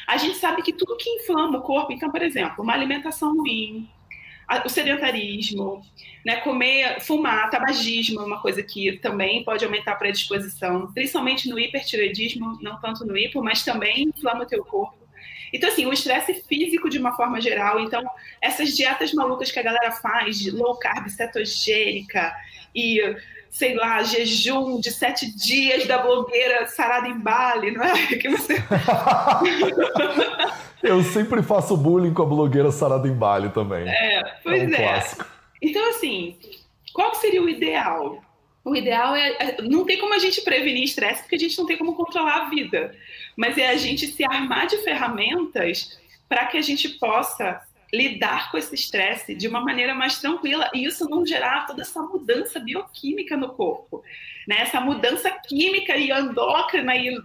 [0.07, 3.87] A gente sabe que tudo que inflama o corpo, então, por exemplo, uma alimentação ruim,
[4.65, 5.85] o sedentarismo,
[6.25, 11.59] né, comer, fumar, tabagismo é uma coisa que também pode aumentar a predisposição, principalmente no
[11.59, 15.04] hipertireoidismo, não tanto no hipo, mas também inflama o teu corpo.
[15.55, 17.79] Então, assim, o estresse físico de uma forma geral.
[17.79, 18.03] Então,
[18.41, 22.35] essas dietas malucas que a galera faz, de low carb, cetogênica
[22.75, 22.99] e,
[23.49, 27.93] sei lá, jejum de sete dias da blogueira sarada em Bali, não é?
[28.19, 28.55] Que você...
[30.83, 33.87] Eu sempre faço bullying com a blogueira sarada em Bali também.
[33.87, 34.65] É, pois é.
[34.65, 34.75] Um é.
[34.75, 35.25] Clássico.
[35.61, 36.37] Então, assim,
[36.93, 38.21] qual seria o ideal?
[38.65, 39.57] O ideal é.
[39.61, 42.49] Não tem como a gente prevenir estresse, porque a gente não tem como controlar a
[42.49, 42.93] vida
[43.35, 47.61] mas é a gente se armar de ferramentas para que a gente possa
[47.93, 52.01] lidar com esse estresse de uma maneira mais tranquila e isso não gerar toda essa
[52.01, 54.03] mudança bioquímica no corpo.
[54.47, 54.57] né?
[54.61, 57.17] Essa mudança química e endócrina e,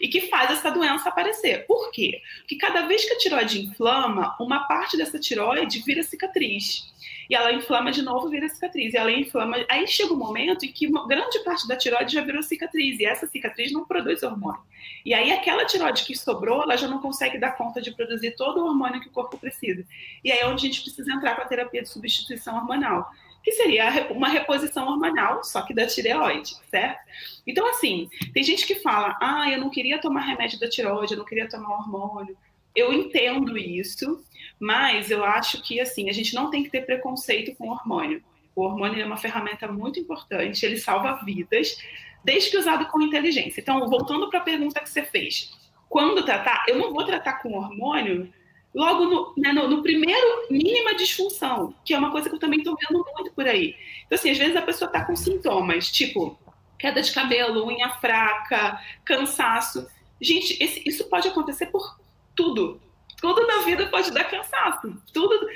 [0.00, 1.66] e que faz essa doença aparecer.
[1.66, 2.22] Por quê?
[2.38, 6.92] Porque cada vez que a tiroide inflama, uma parte dessa tiroide vira cicatriz.
[7.28, 8.94] E ela inflama de novo, vira cicatriz.
[8.94, 9.64] E ela inflama.
[9.68, 12.98] Aí chega um momento em que uma grande parte da tiroide já virou cicatriz.
[13.00, 14.60] E essa cicatriz não produz hormônio.
[15.04, 18.60] E aí aquela tiroide que sobrou, ela já não consegue dar conta de produzir todo
[18.60, 19.84] o hormônio que o corpo precisa.
[20.24, 23.10] E aí é onde a gente precisa entrar com a terapia de substituição hormonal
[23.46, 26.98] que seria uma reposição hormonal, só que da tireoide, certo?
[27.46, 31.18] Então, assim, tem gente que fala, ah, eu não queria tomar remédio da tireoide, eu
[31.18, 32.36] não queria tomar hormônio.
[32.74, 34.20] Eu entendo isso,
[34.58, 38.22] mas eu acho que, assim, a gente não tem que ter preconceito com o hormônio.
[38.54, 41.76] O hormônio é uma ferramenta muito importante, ele salva vidas,
[42.24, 43.60] desde que usado com inteligência.
[43.60, 45.52] Então, voltando para a pergunta que você fez,
[45.88, 48.32] quando tratar, eu não vou tratar com hormônio
[48.74, 52.58] logo no, né, no, no, primeiro mínima disfunção, que é uma coisa que eu também
[52.58, 53.74] estou vendo muito por aí.
[54.04, 56.38] Então, assim, às vezes a pessoa está com sintomas, tipo
[56.78, 59.88] queda de cabelo, unha fraca, cansaço.
[60.20, 61.98] Gente, esse, isso pode acontecer por
[62.34, 62.80] tudo.
[63.26, 64.96] Tudo na vida pode dar cansaço.
[65.12, 65.48] Tudo,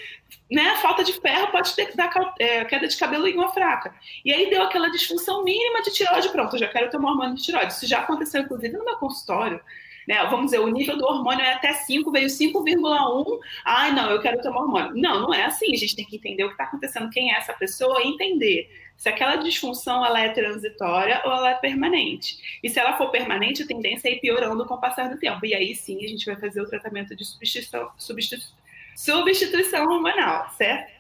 [0.51, 0.75] né?
[0.83, 3.95] Falta de ferro pode ter, dar é, queda de cabelo e unha fraca.
[4.25, 7.45] E aí deu aquela disfunção mínima de tireoide, pronto, eu já quero tomar hormônio de
[7.45, 7.73] tireoide.
[7.73, 9.61] Isso já aconteceu, inclusive, no meu consultório
[10.09, 10.25] né?
[10.29, 13.39] Vamos dizer, o nível do hormônio é até 5, veio 5,1.
[13.65, 14.93] Ai, não, eu quero tomar hormônio.
[14.97, 15.73] Não, não é assim.
[15.73, 18.69] A gente tem que entender o que está acontecendo, quem é essa pessoa e entender
[19.01, 22.37] se aquela disfunção ela é transitória ou ela é permanente.
[22.63, 25.47] E se ela for permanente, a tendência é ir piorando com o passar do tempo.
[25.47, 28.53] E aí sim a gente vai fazer o tratamento de substituição, substituição,
[28.95, 30.93] substituição hormonal, certo?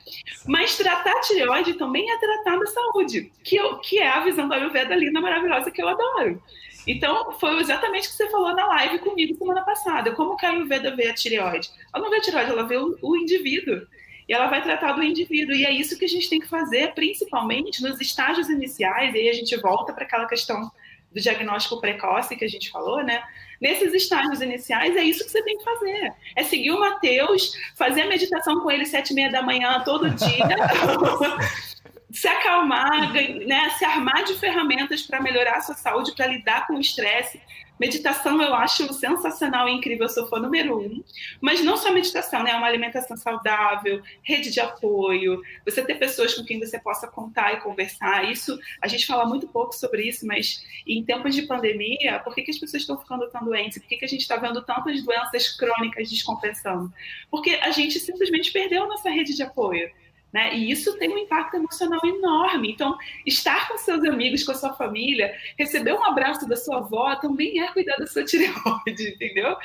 [0.47, 4.49] Mas tratar a tireoide também é tratar da saúde, que, eu, que é a visão
[4.49, 6.43] da Ayurveda linda, maravilhosa, que eu adoro.
[6.87, 10.13] Então, foi exatamente o que você falou na live comigo semana passada.
[10.13, 11.69] Como que a Ayurveda vê a tireoide?
[11.93, 13.87] Ela não vê a tireoide, ela vê o, o indivíduo.
[14.31, 15.57] E ela vai tratar do indivíduo.
[15.57, 19.13] E é isso que a gente tem que fazer, principalmente nos estágios iniciais.
[19.13, 20.71] E aí a gente volta para aquela questão
[21.13, 23.25] do diagnóstico precoce que a gente falou, né?
[23.61, 26.13] Nesses estágios iniciais, é isso que você tem que fazer.
[26.37, 30.09] É seguir o Mateus, fazer a meditação com ele sete e meia da manhã todo
[30.09, 30.47] dia.
[32.13, 36.75] se acalmar, né, se armar de ferramentas para melhorar a sua saúde, para lidar com
[36.75, 37.41] o estresse.
[37.79, 41.03] Meditação eu acho sensacional e incrível, eu sou fã número um.
[41.41, 42.55] Mas não só meditação, né?
[42.55, 47.61] Uma alimentação saudável, rede de apoio, você ter pessoas com quem você possa contar e
[47.63, 48.31] conversar.
[48.31, 52.43] Isso, a gente fala muito pouco sobre isso, mas em tempos de pandemia, por que,
[52.43, 53.79] que as pessoas estão ficando tão doentes?
[53.79, 56.93] Por que, que a gente está vendo tantas doenças crônicas descompensando?
[57.31, 59.91] Porque a gente simplesmente perdeu a nossa rede de apoio.
[60.33, 60.55] Né?
[60.55, 62.73] E isso tem um impacto emocional enorme.
[62.73, 67.17] Então, estar com seus amigos, com a sua família, receber um abraço da sua avó
[67.17, 69.57] também é cuidar da sua tireoide, entendeu?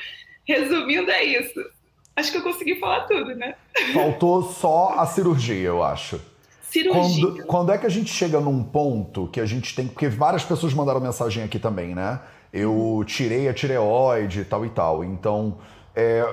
[0.44, 1.60] Resumindo, é isso.
[2.16, 3.54] Acho que eu consegui falar tudo, né?
[3.92, 6.20] Faltou só a cirurgia, eu acho.
[6.62, 7.26] Cirurgia.
[7.26, 9.86] Quando, quando é que a gente chega num ponto que a gente tem.
[9.86, 12.20] Porque várias pessoas mandaram mensagem aqui também, né?
[12.52, 15.04] Eu tirei a tireoide e tal e tal.
[15.04, 15.58] Então,
[15.94, 16.26] é,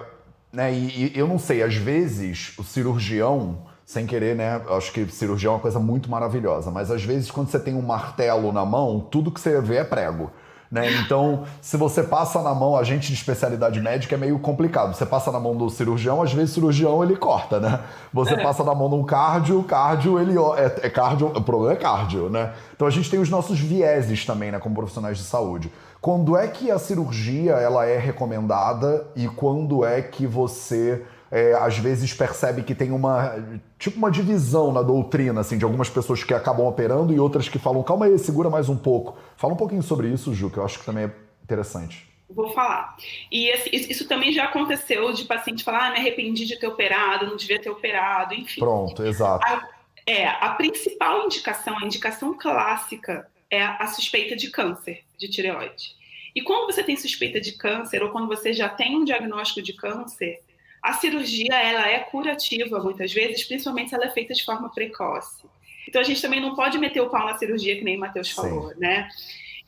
[0.54, 4.62] né, e, e eu não sei, às vezes o cirurgião sem querer, né?
[4.70, 7.82] Acho que cirurgia é uma coisa muito maravilhosa, mas às vezes quando você tem um
[7.82, 10.32] martelo na mão, tudo que você vê é prego.
[10.74, 10.92] Né?
[11.02, 14.96] Então, se você passa na mão, a gente de especialidade médica é meio complicado.
[14.96, 17.80] Você passa na mão do cirurgião, às vezes o cirurgião ele corta, né?
[18.12, 18.42] Você é.
[18.42, 22.28] passa na mão de um cardio, cardio ele é, é cardio, o problema é cardio,
[22.28, 22.54] né?
[22.76, 25.72] Então a gente tem os nossos vieses também, né, como profissionais de saúde.
[26.02, 31.80] Quando é que a cirurgia ela é recomendada e quando é que você é, às
[31.80, 33.44] vezes percebe que tem uma
[33.80, 37.58] tipo uma divisão na doutrina, assim, de algumas pessoas que acabam operando e outras que
[37.58, 39.18] falam, calma aí, segura mais um pouco.
[39.36, 41.12] Fala um pouquinho sobre isso, Ju, que eu acho que também é
[41.44, 42.08] interessante.
[42.30, 42.96] Vou falar.
[43.32, 47.36] E isso também já aconteceu de paciente falar, ah, me arrependi de ter operado, não
[47.36, 48.62] devia ter operado, enfim.
[48.62, 49.44] Pronto, exato.
[49.44, 49.68] A,
[50.06, 55.96] é, a principal indicação, a indicação clássica é a suspeita de câncer de tireoide.
[56.36, 59.74] E quando você tem suspeita de câncer ou quando você já tem um diagnóstico de
[59.74, 60.40] câncer,
[60.84, 65.46] a cirurgia ela é curativa muitas vezes, principalmente se ela é feita de forma precoce.
[65.88, 68.32] Então a gente também não pode meter o pau na cirurgia, que nem o Matheus
[68.32, 68.80] falou, Sim.
[68.80, 69.08] né?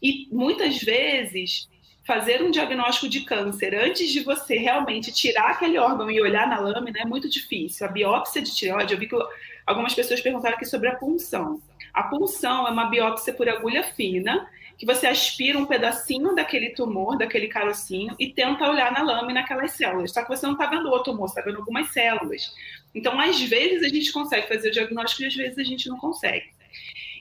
[0.02, 1.70] E muitas vezes
[2.06, 6.60] fazer um diagnóstico de câncer antes de você realmente tirar aquele órgão e olhar na
[6.60, 7.88] lâmina é muito difícil.
[7.88, 9.16] A biópsia de tireoide, eu vi que
[9.66, 11.62] algumas pessoas perguntaram aqui sobre a punção.
[11.94, 14.48] A punção é uma biópsia por agulha fina
[14.78, 19.72] que você aspira um pedacinho daquele tumor, daquele carocinho, e tenta olhar na lâmina aquelas
[19.72, 20.12] células.
[20.12, 22.54] Só que você não está vendo o tumor, está vendo algumas células.
[22.94, 25.98] Então, às vezes, a gente consegue fazer o diagnóstico e às vezes a gente não
[25.98, 26.54] consegue.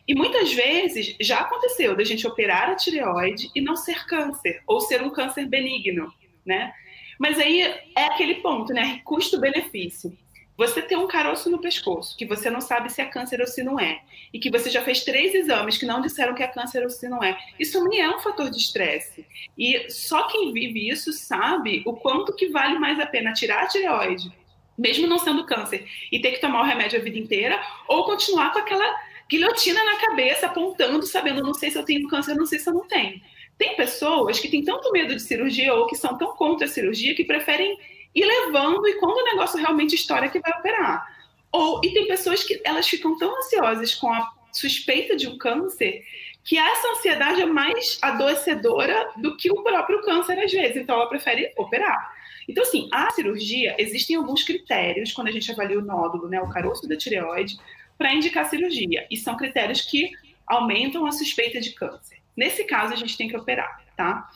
[0.06, 4.80] E muitas vezes já aconteceu da gente operar a tireoide e não ser câncer, ou
[4.80, 6.12] ser um câncer benigno,
[6.44, 6.72] né?
[7.18, 7.62] Mas aí
[7.96, 9.00] é aquele ponto, né?
[9.04, 10.16] Custo-benefício.
[10.56, 13.62] Você ter um caroço no pescoço, que você não sabe se é câncer ou se
[13.62, 16.82] não é, e que você já fez três exames que não disseram que é câncer
[16.82, 19.26] ou se não é, isso também é um fator de estresse.
[19.58, 23.68] E só quem vive isso sabe o quanto que vale mais a pena tirar a
[23.68, 24.32] tireoide,
[24.78, 28.52] mesmo não sendo câncer, e ter que tomar o remédio a vida inteira, ou continuar
[28.52, 28.96] com aquela
[29.28, 32.74] guilhotina na cabeça, apontando, sabendo, não sei se eu tenho câncer, não sei se eu
[32.74, 33.20] não tenho.
[33.56, 37.14] Tem pessoas que têm tanto medo de cirurgia ou que são tão contra a cirurgia
[37.14, 37.78] que preferem
[38.14, 41.14] ir levando e quando o negócio realmente estoura que vai operar.
[41.50, 46.04] Ou e tem pessoas que elas ficam tão ansiosas com a suspeita de um câncer
[46.44, 51.08] que essa ansiedade é mais adoecedora do que o próprio câncer às vezes, então ela
[51.08, 52.12] prefere operar.
[52.46, 56.50] Então, assim, a cirurgia, existem alguns critérios quando a gente avalia o nódulo, né, o
[56.50, 57.56] caroço da tireoide,
[57.96, 59.06] para indicar cirurgia.
[59.10, 60.10] E são critérios que
[60.46, 62.18] aumentam a suspeita de câncer.
[62.36, 64.28] Nesse caso, a gente tem que operar, tá?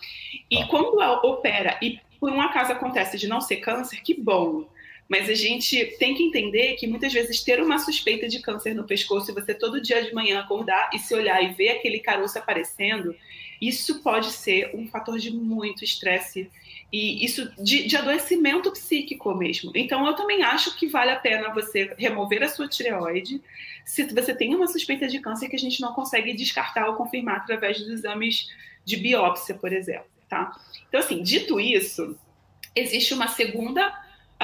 [0.51, 0.67] E tá.
[0.69, 4.69] quando opera e por um acaso acontece de não ser câncer, que bom.
[5.09, 8.85] Mas a gente tem que entender que muitas vezes ter uma suspeita de câncer no
[8.85, 12.39] pescoço e você todo dia de manhã acordar e se olhar e ver aquele caroço
[12.39, 13.17] aparecendo,
[13.61, 16.51] isso pode ser um fator de muito estresse
[16.93, 19.73] e isso de, de, adoecimento psíquico mesmo.
[19.75, 23.43] Então, eu também acho que vale a pena você remover a sua tireoide
[23.85, 27.39] se você tem uma suspeita de câncer que a gente não consegue descartar ou confirmar
[27.39, 28.49] através dos exames
[28.85, 30.57] de biópsia, por exemplo, tá?
[30.89, 32.19] Então, assim, dito isso,
[32.75, 33.93] existe uma segunda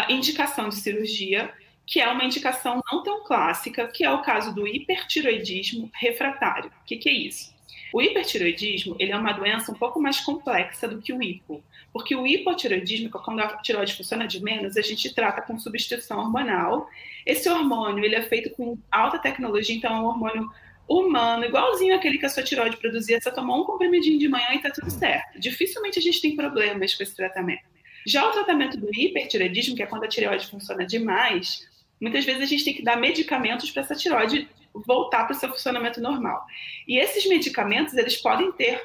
[0.08, 1.52] indicação de cirurgia,
[1.86, 6.70] que é uma indicação não tão clássica, que é o caso do hipertiroidismo refratário.
[6.82, 7.54] O que, que é isso?
[7.92, 11.62] O hipertiroidismo ele é uma doença um pouco mais complexa do que o hipo,
[11.92, 16.18] porque o hipotiroidismo, é quando a tiroide funciona de menos, a gente trata com substituição
[16.18, 16.88] hormonal.
[17.24, 20.50] Esse hormônio ele é feito com alta tecnologia, então é um hormônio
[20.88, 24.58] humano, igualzinho aquele que a sua tiroide produzia, você tomou um comprimidinho de manhã e
[24.58, 25.38] tá tudo certo.
[25.38, 27.64] Dificilmente a gente tem problemas com esse tratamento.
[28.06, 31.66] Já o tratamento do hipertireoidismo, que é quando a tireoide funciona demais,
[32.00, 35.48] muitas vezes a gente tem que dar medicamentos para essa tireoide voltar para o seu
[35.48, 36.44] funcionamento normal.
[36.86, 38.82] E esses medicamentos, eles podem ter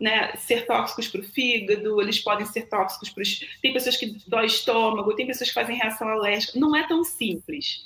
[0.00, 3.40] né, ser tóxicos para o fígado, eles podem ser tóxicos para os.
[3.60, 6.58] Tem pessoas que dói estômago, tem pessoas que fazem reação alérgica.
[6.58, 7.84] Não é tão simples.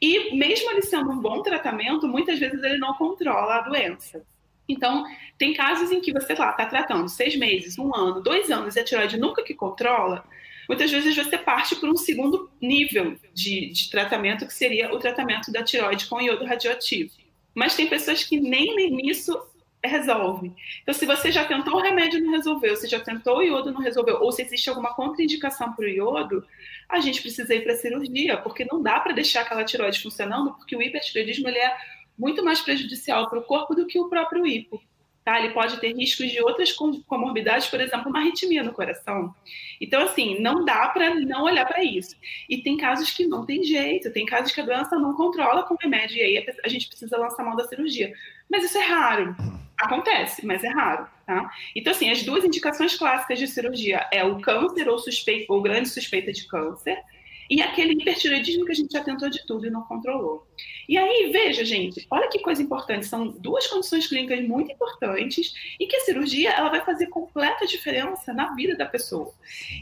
[0.00, 4.24] E mesmo ele sendo um bom tratamento, muitas vezes ele não controla a doença.
[4.68, 5.04] Então,
[5.38, 8.84] tem casos em que você está tratando seis meses, um ano, dois anos e a
[8.84, 10.24] tiroide nunca que controla,
[10.68, 15.52] muitas vezes você parte por um segundo nível de, de tratamento, que seria o tratamento
[15.52, 17.10] da tiroide com iodo radioativo.
[17.54, 19.38] Mas tem pessoas que nem nisso
[19.86, 20.52] resolve.
[20.82, 23.70] Então, se você já tentou o remédio e não resolveu, se já tentou o iodo
[23.70, 26.46] e não resolveu, ou se existe alguma contraindicação para o iodo,
[26.88, 30.54] a gente precisa ir para a cirurgia, porque não dá para deixar aquela tiroide funcionando,
[30.54, 31.76] porque o hipertiroidismo ele é
[32.18, 34.82] muito mais prejudicial para o corpo do que o próprio hipo.
[35.24, 35.40] Tá?
[35.40, 39.34] Ele pode ter riscos de outras comorbidades, por exemplo, uma arritmia no coração.
[39.80, 42.14] Então, assim, não dá para não olhar para isso.
[42.46, 45.76] E tem casos que não tem jeito, tem casos que a doença não controla com
[45.80, 48.12] remédio, e aí a gente precisa lançar mão da cirurgia.
[48.50, 49.34] Mas isso é raro.
[49.78, 51.50] Acontece, mas é raro, tá?
[51.74, 55.88] Então, assim, as duas indicações clássicas de cirurgia é o câncer ou suspeita, ou grande
[55.88, 57.02] suspeita de câncer,
[57.50, 60.46] e aquele hipertireoidismo que a gente já tentou de tudo e não controlou.
[60.88, 65.86] E aí, veja, gente, olha que coisa importante, são duas condições clínicas muito importantes e
[65.86, 69.32] que a cirurgia ela vai fazer completa diferença na vida da pessoa.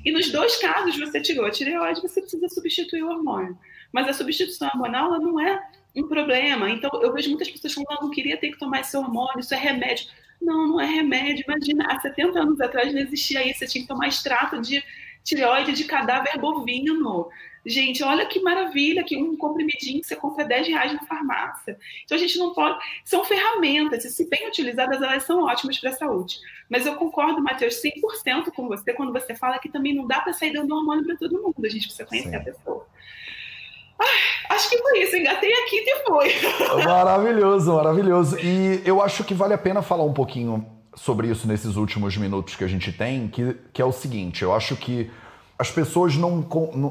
[0.04, 3.56] E nos dois casos, você tirou a tireoide, você precisa substituir o hormônio.
[3.92, 5.62] Mas a substituição hormonal ela não é
[5.94, 6.70] um problema.
[6.70, 9.54] Então, eu vejo muitas pessoas falando, ah, não queria ter que tomar esse hormônio, isso
[9.54, 10.06] é remédio.
[10.40, 11.44] Não, não é remédio.
[11.46, 14.82] Imagina, há 70 anos atrás não existia isso, você tinha que tomar extrato de
[15.22, 17.28] tireoide de cadáver bovino.
[17.64, 21.78] Gente, olha que maravilha, que um comprimidinho que você compra 10 reais na farmácia.
[22.04, 22.76] Então a gente não pode.
[23.04, 26.40] São ferramentas, e se bem utilizadas, elas são ótimas para a saúde.
[26.68, 30.32] Mas eu concordo, Matheus, 100% com você quando você fala que também não dá para
[30.32, 31.54] sair dando hormônio para todo mundo.
[31.64, 32.36] A gente precisa conhecer Sim.
[32.36, 32.86] a pessoa.
[33.98, 36.34] Ah, acho que foi isso, engatei aqui e foi.
[36.84, 38.38] Maravilhoso, maravilhoso.
[38.38, 42.56] E eu acho que vale a pena falar um pouquinho sobre isso nesses últimos minutos
[42.56, 45.10] que a gente tem, que, que é o seguinte: eu acho que
[45.58, 46.44] as pessoas não,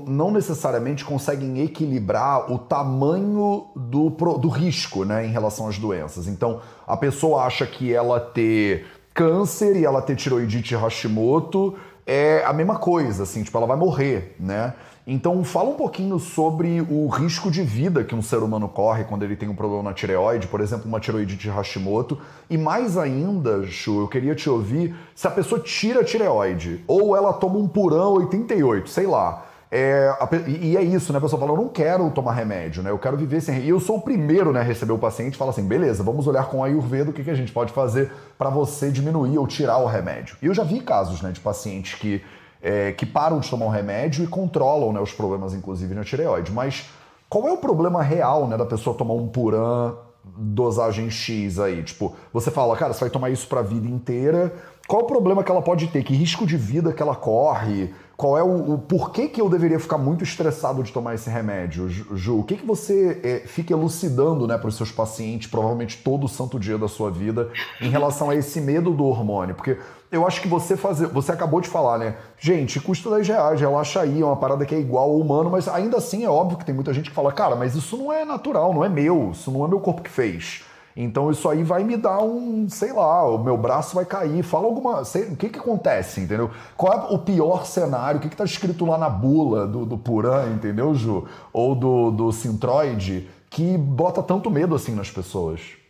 [0.08, 6.26] não necessariamente conseguem equilibrar o tamanho do, do risco né, em relação às doenças.
[6.26, 12.54] Então, a pessoa acha que ela ter câncer e ela ter tiroidite Hashimoto é a
[12.54, 14.74] mesma coisa, assim, tipo, ela vai morrer, né?
[15.06, 19.24] Então, fala um pouquinho sobre o risco de vida que um ser humano corre quando
[19.24, 22.20] ele tem um problema na tireoide, por exemplo, uma tireoidite Hashimoto.
[22.50, 27.16] E mais ainda, Chu, eu queria te ouvir se a pessoa tira a tireoide ou
[27.16, 29.46] ela toma um Purão 88, sei lá.
[29.74, 30.14] É,
[30.48, 31.18] e é isso, né?
[31.18, 32.92] A pessoa fala, eu não quero tomar remédio, né?
[32.92, 33.62] Eu quero viver sem.
[33.62, 36.28] E eu sou o primeiro né, a receber o paciente e fala assim: beleza, vamos
[36.28, 39.48] olhar com a Ayurveda o que, que a gente pode fazer para você diminuir ou
[39.48, 40.36] tirar o remédio.
[40.42, 42.22] E eu já vi casos né, de pacientes que
[42.62, 46.52] é, que param de tomar um remédio e controlam né, os problemas, inclusive, na tireoide.
[46.52, 46.86] Mas
[47.32, 49.94] Qual é o problema real, né, da pessoa tomar um Puran
[50.38, 51.82] dosagem X aí?
[51.82, 54.54] Tipo, você fala, cara, você vai tomar isso pra vida inteira.
[54.86, 56.04] Qual o problema que ela pode ter?
[56.04, 57.96] Que risco de vida que ela corre?
[58.16, 61.90] Qual é o, o porquê que eu deveria ficar muito estressado de tomar esse remédio,
[61.90, 62.40] Ju?
[62.40, 66.60] O que, que você é, fica elucidando né, para os seus pacientes, provavelmente todo santo
[66.60, 67.50] dia da sua vida,
[67.82, 69.56] em relação a esse medo do hormônio?
[69.56, 69.78] Porque
[70.12, 71.08] eu acho que você fazer.
[71.08, 72.16] Você acabou de falar, né?
[72.38, 75.68] Gente, custo 10 reais, relaxa aí, é uma parada que é igual ao humano, mas
[75.68, 78.26] ainda assim é óbvio que tem muita gente que fala, cara, mas isso não é
[78.26, 80.64] natural, não é meu, isso não é meu corpo que fez.
[80.96, 84.44] Então isso aí vai me dar um, sei lá, o meu braço vai cair.
[84.44, 85.04] Fala alguma.
[85.04, 86.52] Sei, o que que acontece, entendeu?
[86.76, 88.20] Qual é o pior cenário?
[88.20, 91.26] O que que tá escrito lá na bula do, do Puran, entendeu, Ju?
[91.54, 95.81] Ou do, do Sintroid, que bota tanto medo assim nas pessoas?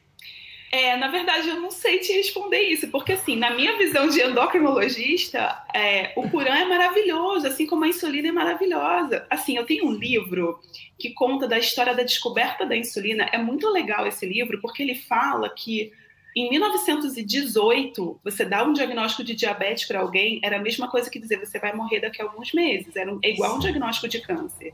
[0.72, 4.22] É, na verdade, eu não sei te responder isso, porque assim, na minha visão de
[4.22, 9.28] endocrinologista, é, o Puran é maravilhoso, assim como a insulina é maravilhosa.
[9.30, 10.62] Assim, eu tenho um livro
[10.98, 13.28] que conta da história da descoberta da insulina.
[13.34, 15.92] É muito legal esse livro, porque ele fala que
[16.34, 21.20] em 1918, você dá um diagnóstico de diabetes para alguém, era a mesma coisa que
[21.20, 22.96] dizer você vai morrer daqui a alguns meses.
[22.96, 24.74] Era é igual um diagnóstico de câncer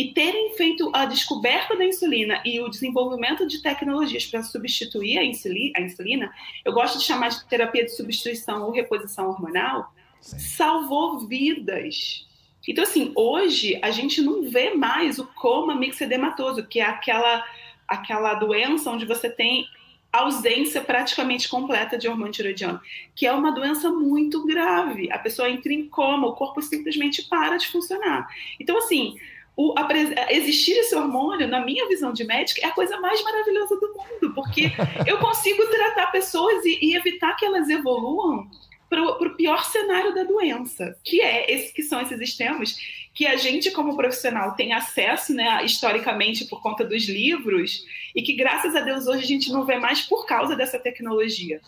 [0.00, 5.22] e terem feito a descoberta da insulina e o desenvolvimento de tecnologias para substituir a
[5.22, 6.32] insulina, a insulina,
[6.64, 10.38] eu gosto de chamar de terapia de substituição ou reposição hormonal, Sim.
[10.38, 12.26] salvou vidas.
[12.66, 17.44] Então, assim, hoje a gente não vê mais o coma mixedematoso, que é aquela,
[17.86, 19.66] aquela doença onde você tem
[20.10, 22.80] ausência praticamente completa de hormônio tiroidiano,
[23.14, 25.12] que é uma doença muito grave.
[25.12, 28.26] A pessoa entra em coma, o corpo simplesmente para de funcionar.
[28.58, 29.18] Então, assim,
[29.60, 29.86] o, a,
[30.32, 34.34] existir esse hormônio, na minha visão de médica, é a coisa mais maravilhosa do mundo,
[34.34, 34.72] porque
[35.06, 38.48] eu consigo tratar pessoas e, e evitar que elas evoluam
[38.88, 42.74] para o pior cenário da doença, que é esse que são esses extremos
[43.14, 47.84] que a gente como profissional tem acesso, né, historicamente por conta dos livros
[48.14, 51.60] e que graças a Deus hoje a gente não vê mais por causa dessa tecnologia.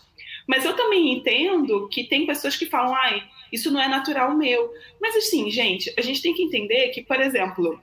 [0.47, 4.71] Mas eu também entendo que tem pessoas que falam, ai, isso não é natural meu.
[5.01, 7.79] Mas assim, gente, a gente tem que entender que, por exemplo,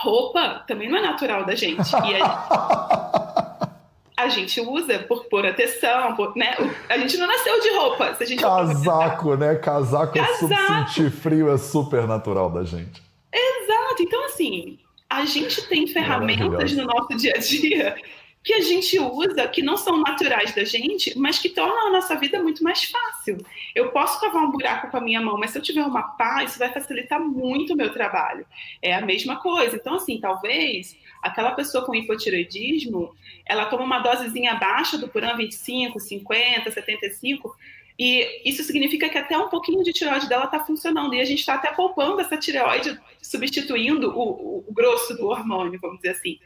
[0.00, 1.78] roupa também não é natural da gente.
[1.78, 3.68] E a,
[4.16, 6.56] a gente usa por proteção, por, né?
[6.88, 8.14] A gente não nasceu de roupa.
[8.14, 9.54] Se a gente Casaco, né?
[9.56, 10.52] Casaco, Casaco.
[10.52, 13.02] É sentir frio é super natural da gente.
[13.32, 14.02] Exato.
[14.02, 14.78] Então, assim,
[15.08, 17.96] a gente tem ferramentas no nosso dia a dia
[18.42, 22.16] que a gente usa, que não são naturais da gente, mas que tornam a nossa
[22.16, 23.38] vida muito mais fácil.
[23.74, 26.42] Eu posso cavar um buraco com a minha mão, mas se eu tiver uma pá,
[26.42, 28.44] isso vai facilitar muito o meu trabalho.
[28.80, 29.76] É a mesma coisa.
[29.76, 33.14] Então, assim, talvez aquela pessoa com hipotiroidismo,
[33.46, 37.56] ela toma uma dosezinha baixa do Puran 25, 50, 75,
[37.98, 41.14] e isso significa que até um pouquinho de tireoide dela está funcionando.
[41.14, 45.98] E a gente está até poupando essa tireoide, substituindo o, o, grosso do hormônio, vamos
[45.98, 46.38] dizer assim.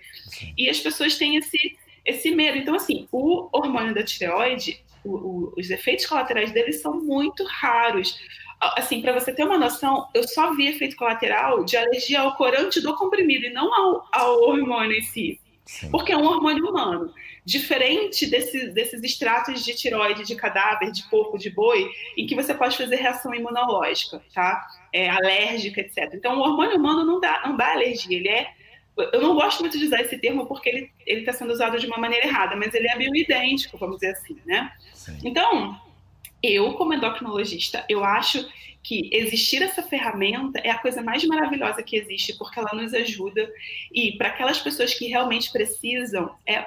[0.57, 2.57] E as pessoas têm esse, esse medo.
[2.57, 8.19] Então, assim, o hormônio da tireoide, o, o, os efeitos colaterais dele são muito raros.
[8.61, 12.81] Assim, para você ter uma noção, eu só vi efeito colateral de alergia ao corante
[12.81, 15.41] do comprimido e não ao, ao hormônio em si.
[15.67, 15.91] Sim.
[15.91, 17.13] Porque é um hormônio humano.
[17.45, 22.55] Diferente desses, desses extratos de tiroide de cadáver, de porco, de boi, em que você
[22.55, 24.65] pode fazer reação imunológica, tá?
[24.93, 26.15] É, alérgica, etc.
[26.15, 28.53] Então, o hormônio humano não dá, não dá alergia, ele é
[28.97, 31.99] eu não gosto muito de usar esse termo porque ele está sendo usado de uma
[31.99, 34.73] maneira errada, mas ele é bioidêntico, vamos dizer assim, né?
[34.95, 35.19] Sim.
[35.25, 35.79] Então,
[36.43, 38.49] eu, como endocrinologista, eu acho
[38.83, 43.53] que existir essa ferramenta é a coisa mais maravilhosa que existe, porque ela nos ajuda
[43.93, 46.65] e para aquelas pessoas que realmente precisam, é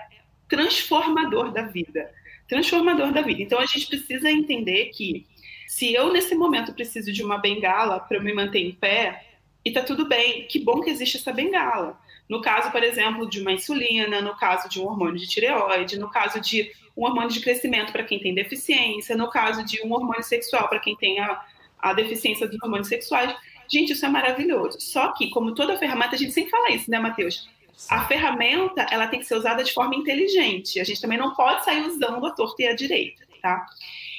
[0.47, 2.11] transformador da vida.
[2.47, 3.41] Transformador da vida.
[3.41, 5.25] Então, a gente precisa entender que
[5.67, 9.23] se eu, nesse momento, preciso de uma bengala para me manter em pé,
[9.63, 11.99] e tá tudo bem, que bom que existe essa bengala.
[12.29, 16.09] No caso, por exemplo, de uma insulina, no caso de um hormônio de tireoide, no
[16.09, 20.23] caso de um hormônio de crescimento para quem tem deficiência, no caso de um hormônio
[20.23, 21.41] sexual para quem tem a,
[21.79, 23.35] a deficiência dos hormônios sexuais.
[23.67, 24.79] Gente, isso é maravilhoso.
[24.79, 27.49] Só que, como toda ferramenta, a gente sempre fala isso, né, Matheus?
[27.89, 30.79] A ferramenta, ela tem que ser usada de forma inteligente.
[30.79, 33.65] A gente também não pode sair usando a torta e a direita, tá?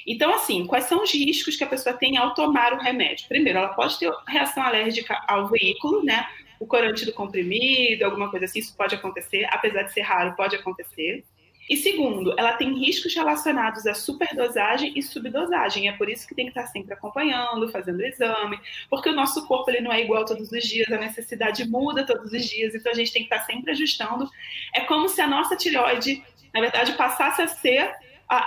[0.05, 3.27] Então, assim, quais são os riscos que a pessoa tem ao tomar o remédio?
[3.27, 6.27] Primeiro, ela pode ter reação alérgica ao veículo, né?
[6.61, 10.55] O corante do comprimido, alguma coisa assim, isso pode acontecer, apesar de ser raro, pode
[10.55, 11.25] acontecer.
[11.67, 15.87] E segundo, ela tem riscos relacionados à superdosagem e subdosagem.
[15.87, 18.59] É por isso que tem que estar sempre acompanhando, fazendo exame,
[18.91, 22.31] porque o nosso corpo ele não é igual todos os dias, a necessidade muda todos
[22.31, 24.29] os dias, então a gente tem que estar sempre ajustando.
[24.75, 27.91] É como se a nossa tireoide, na verdade, passasse a ser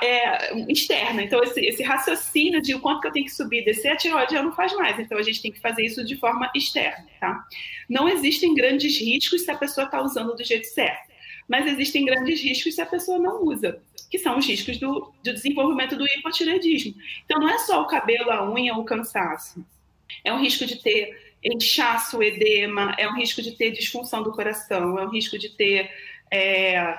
[0.02, 1.22] é, externa.
[1.22, 3.96] Então, esse, esse, raciocínio de o quanto que eu tenho que subir e descer, a
[3.96, 4.98] tireoide não faz mais.
[4.98, 7.44] Então, a gente tem que fazer isso de forma externa, tá?
[7.88, 11.12] Não existem grandes riscos se a pessoa está usando do jeito certo.
[11.46, 15.34] Mas existem grandes riscos se a pessoa não usa, que são os riscos do, do
[15.34, 16.94] desenvolvimento do hipotireoidismo.
[17.24, 19.64] Então, não é só o cabelo, a unha o cansaço.
[20.24, 24.98] É um risco de ter inchaço, edema, é um risco de ter disfunção do coração,
[24.98, 25.90] é um risco de ter,
[26.30, 26.98] é,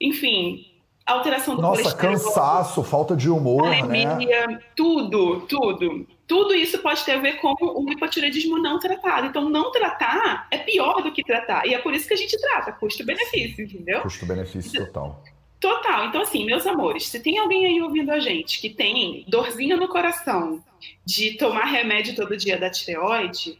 [0.00, 0.73] enfim,
[1.06, 3.80] alteração do Nossa, cansaço, falta de humor, né?
[3.80, 4.58] anemia, né?
[4.74, 6.06] tudo, tudo.
[6.26, 9.26] Tudo isso pode ter a ver com o hipotireoidismo não tratado.
[9.26, 11.66] Então, não tratar é pior do que tratar.
[11.66, 14.00] E é por isso que a gente trata, custo-benefício, entendeu?
[14.00, 15.22] Custo-benefício total.
[15.60, 16.06] Total.
[16.06, 19.88] Então, assim, meus amores, se tem alguém aí ouvindo a gente que tem dorzinha no
[19.88, 20.62] coração
[21.04, 23.58] de tomar remédio todo dia da tireoide,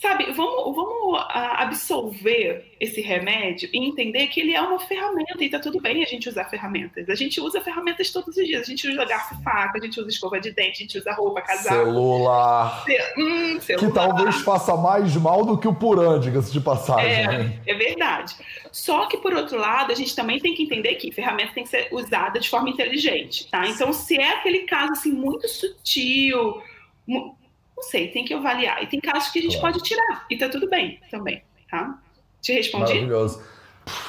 [0.00, 5.48] Sabe, vamos, vamos ah, absolver esse remédio e entender que ele é uma ferramenta e
[5.48, 7.08] tá tudo bem a gente usar ferramentas.
[7.08, 8.60] A gente usa ferramentas todos os dias.
[8.60, 11.40] A gente usa garfo faca, a gente usa escova de dente, a gente usa roupa,
[11.40, 11.86] casaco.
[11.86, 12.84] Celular.
[13.16, 13.86] Hum, celular.
[13.86, 17.58] Que talvez faça mais mal do que o Puran, diga-se de passagem.
[17.66, 18.34] É, é verdade.
[18.70, 21.70] Só que, por outro lado, a gente também tem que entender que ferramenta tem que
[21.70, 23.66] ser usada de forma inteligente, tá?
[23.66, 26.62] Então, se é aquele caso, assim, muito sutil
[27.76, 28.82] não sei, tem que avaliar.
[28.82, 29.74] E tem casos que a gente claro.
[29.74, 30.24] pode tirar.
[30.30, 31.98] E tá tudo bem também, tá?
[32.40, 32.94] Te respondi?
[32.94, 33.42] Maravilhoso.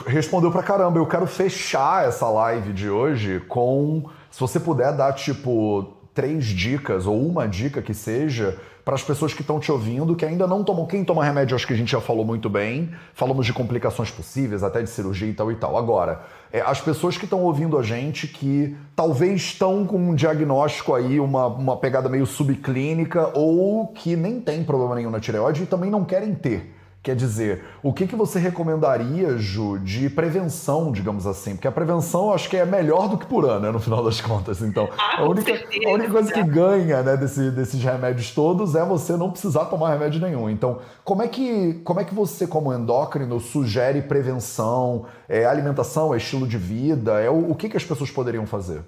[0.06, 1.00] Respondeu pra caramba.
[1.00, 4.10] Eu quero fechar essa live de hoje com.
[4.32, 9.34] Se você puder dar, tipo, três dicas, ou uma dica que seja, para as pessoas
[9.34, 10.86] que estão te ouvindo, que ainda não tomam.
[10.86, 12.92] Quem toma remédio, acho que a gente já falou muito bem.
[13.14, 15.78] Falamos de complicações possíveis, até de cirurgia e tal e tal.
[15.78, 16.22] Agora,
[16.52, 21.20] é, as pessoas que estão ouvindo a gente que talvez estão com um diagnóstico aí,
[21.20, 25.90] uma, uma pegada meio subclínica, ou que nem tem problema nenhum na tireoide e também
[25.90, 26.77] não querem ter.
[27.08, 31.56] Quer dizer, o que, que você recomendaria, Ju, de prevenção, digamos assim?
[31.56, 34.20] Porque a prevenção acho que é melhor do que por ano, né, no final das
[34.20, 34.62] contas.
[34.62, 38.84] Então, ah, a, única, a única coisa que ganha né, desse, desses remédios todos é
[38.84, 40.50] você não precisar tomar remédio nenhum.
[40.50, 45.06] Então, como é que, como é que você, como endócrino, sugere prevenção?
[45.30, 47.22] É alimentação, é estilo de vida?
[47.22, 48.82] É o, o que, que as pessoas poderiam fazer?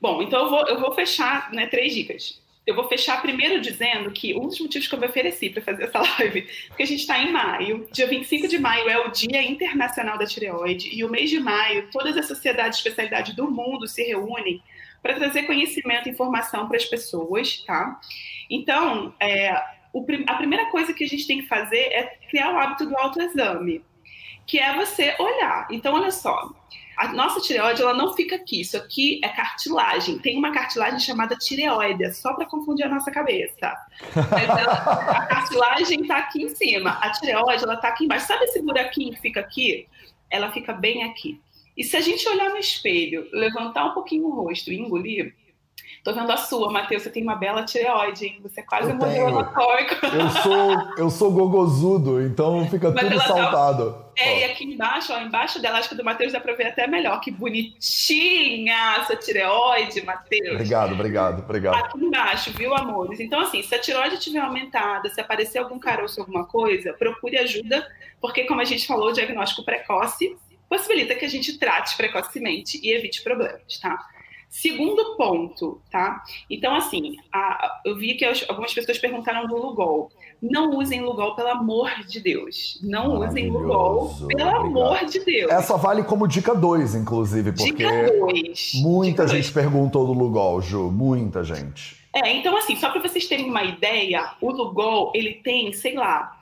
[0.00, 4.10] Bom, então eu vou, eu vou fechar né, três dicas eu vou fechar primeiro dizendo
[4.10, 7.00] que um dos motivos que eu me ofereci para fazer essa live, porque a gente
[7.00, 11.08] está em maio, dia 25 de maio é o Dia Internacional da Tireoide, e o
[11.08, 14.62] mês de maio, todas as sociedades de especialidade do mundo se reúnem
[15.02, 17.98] para trazer conhecimento e informação para as pessoas, tá?
[18.50, 19.50] Então, é,
[19.90, 22.98] o, a primeira coisa que a gente tem que fazer é criar o hábito do
[22.98, 23.82] autoexame,
[24.46, 25.66] que é você olhar.
[25.70, 26.52] Então, olha só,
[26.98, 28.60] a nossa tireoide ela não fica aqui.
[28.60, 30.18] Isso aqui é cartilagem.
[30.18, 33.72] Tem uma cartilagem chamada tireoide, só para confundir a nossa cabeça.
[34.16, 36.98] Ela, a cartilagem está aqui em cima.
[37.00, 38.26] A tireoide ela está aqui embaixo.
[38.26, 39.86] Sabe esse buraquinho que fica aqui?
[40.28, 41.40] Ela fica bem aqui.
[41.76, 45.36] E se a gente olhar no espelho, levantar um pouquinho o rosto e engolir,
[46.08, 47.02] Tô vendo a sua, Matheus.
[47.02, 48.40] Você tem uma bela tireoide, hein?
[48.42, 50.06] Você é quase um modelo anatômico.
[50.06, 53.92] Eu sou, eu sou gogozudo, então fica Mas tudo tá- saltado.
[53.92, 54.08] Tá...
[54.16, 57.20] É, e aqui embaixo, ó, embaixo da elástica do Matheus dá pra ver até melhor.
[57.20, 60.54] Que bonitinha essa tireoide, Matheus.
[60.54, 61.74] Obrigado, obrigado, obrigado.
[61.74, 63.20] Aqui embaixo, viu, amores?
[63.20, 67.86] Então, assim, se a tireoide estiver aumentada, se aparecer algum caroço, alguma coisa, procure ajuda,
[68.18, 70.34] porque, como a gente falou, o diagnóstico precoce
[70.70, 74.06] possibilita que a gente trate precocemente e evite problemas, tá?
[74.48, 76.22] Segundo ponto, tá?
[76.48, 80.10] Então, assim, a, eu vi que algumas pessoas perguntaram do Lugol.
[80.40, 82.80] Não usem Lugol, pelo amor de Deus.
[82.82, 84.56] Não usem Lugol, pelo Obrigado.
[84.56, 85.50] amor de Deus.
[85.50, 88.72] Essa vale como dica 2, inclusive, porque dica dois.
[88.76, 89.64] muita dica gente dois.
[89.64, 90.90] perguntou do Lugol, Ju.
[90.90, 91.98] Muita gente.
[92.14, 96.38] É, então, assim, só para vocês terem uma ideia, o Lugol, ele tem, sei lá,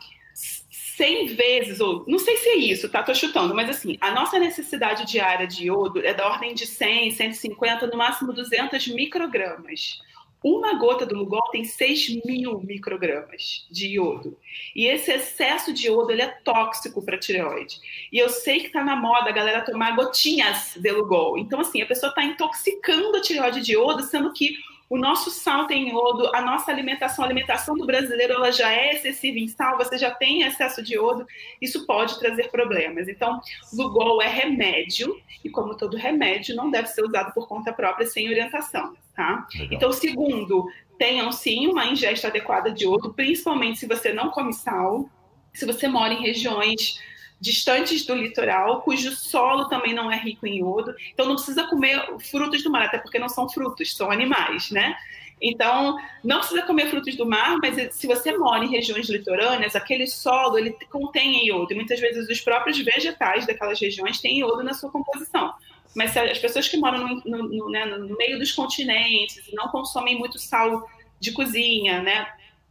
[0.97, 3.03] 100 vezes, ou não sei se é isso, tá?
[3.03, 7.13] Tô chutando, mas assim, a nossa necessidade diária de iodo é da ordem de 100,
[7.13, 10.01] 150, no máximo 200 microgramas.
[10.43, 14.39] Uma gota do Lugol tem 6 mil microgramas de iodo.
[14.75, 17.79] E esse excesso de iodo ele é tóxico para a tireoide.
[18.13, 21.37] E eu sei que está na moda a galera tomar gotinhas de Lugol.
[21.37, 24.57] Então, assim, a pessoa está intoxicando a tireoide de iodo, sendo que
[24.89, 28.95] o nosso sal tem iodo, a nossa alimentação, a alimentação do brasileiro, ela já é
[28.95, 31.27] excessiva em sal, você já tem excesso de iodo,
[31.61, 33.09] isso pode trazer problemas.
[33.09, 33.41] Então,
[33.73, 38.29] Lugol é remédio, e como todo remédio, não deve ser usado por conta própria sem
[38.29, 39.47] orientação, tá?
[39.55, 39.69] Legal.
[39.73, 40.69] Então, segundo,
[40.99, 45.11] tenham sim uma ingesta adequada de iodo, principalmente se você não come sal,
[45.53, 47.01] se você mora em regiões
[47.41, 50.95] distantes do litoral, cujo solo também não é rico em iodo.
[51.13, 54.97] Então não precisa comer frutos do mar, até porque não são frutos, são animais, né?
[55.41, 60.07] Então, não precisa comer frutos do mar, mas se você mora em regiões litorâneas, aquele
[60.07, 61.73] solo ele contém iodo.
[61.73, 65.53] E muitas vezes os próprios vegetais daquelas regiões têm iodo na sua composição.
[65.95, 69.69] Mas as pessoas que moram no, no, no, né, no meio dos continentes e não
[69.69, 70.89] consomem muito sal
[71.21, 72.27] de cozinha, né?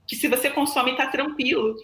[0.08, 1.76] Que se você consome está tranquilo.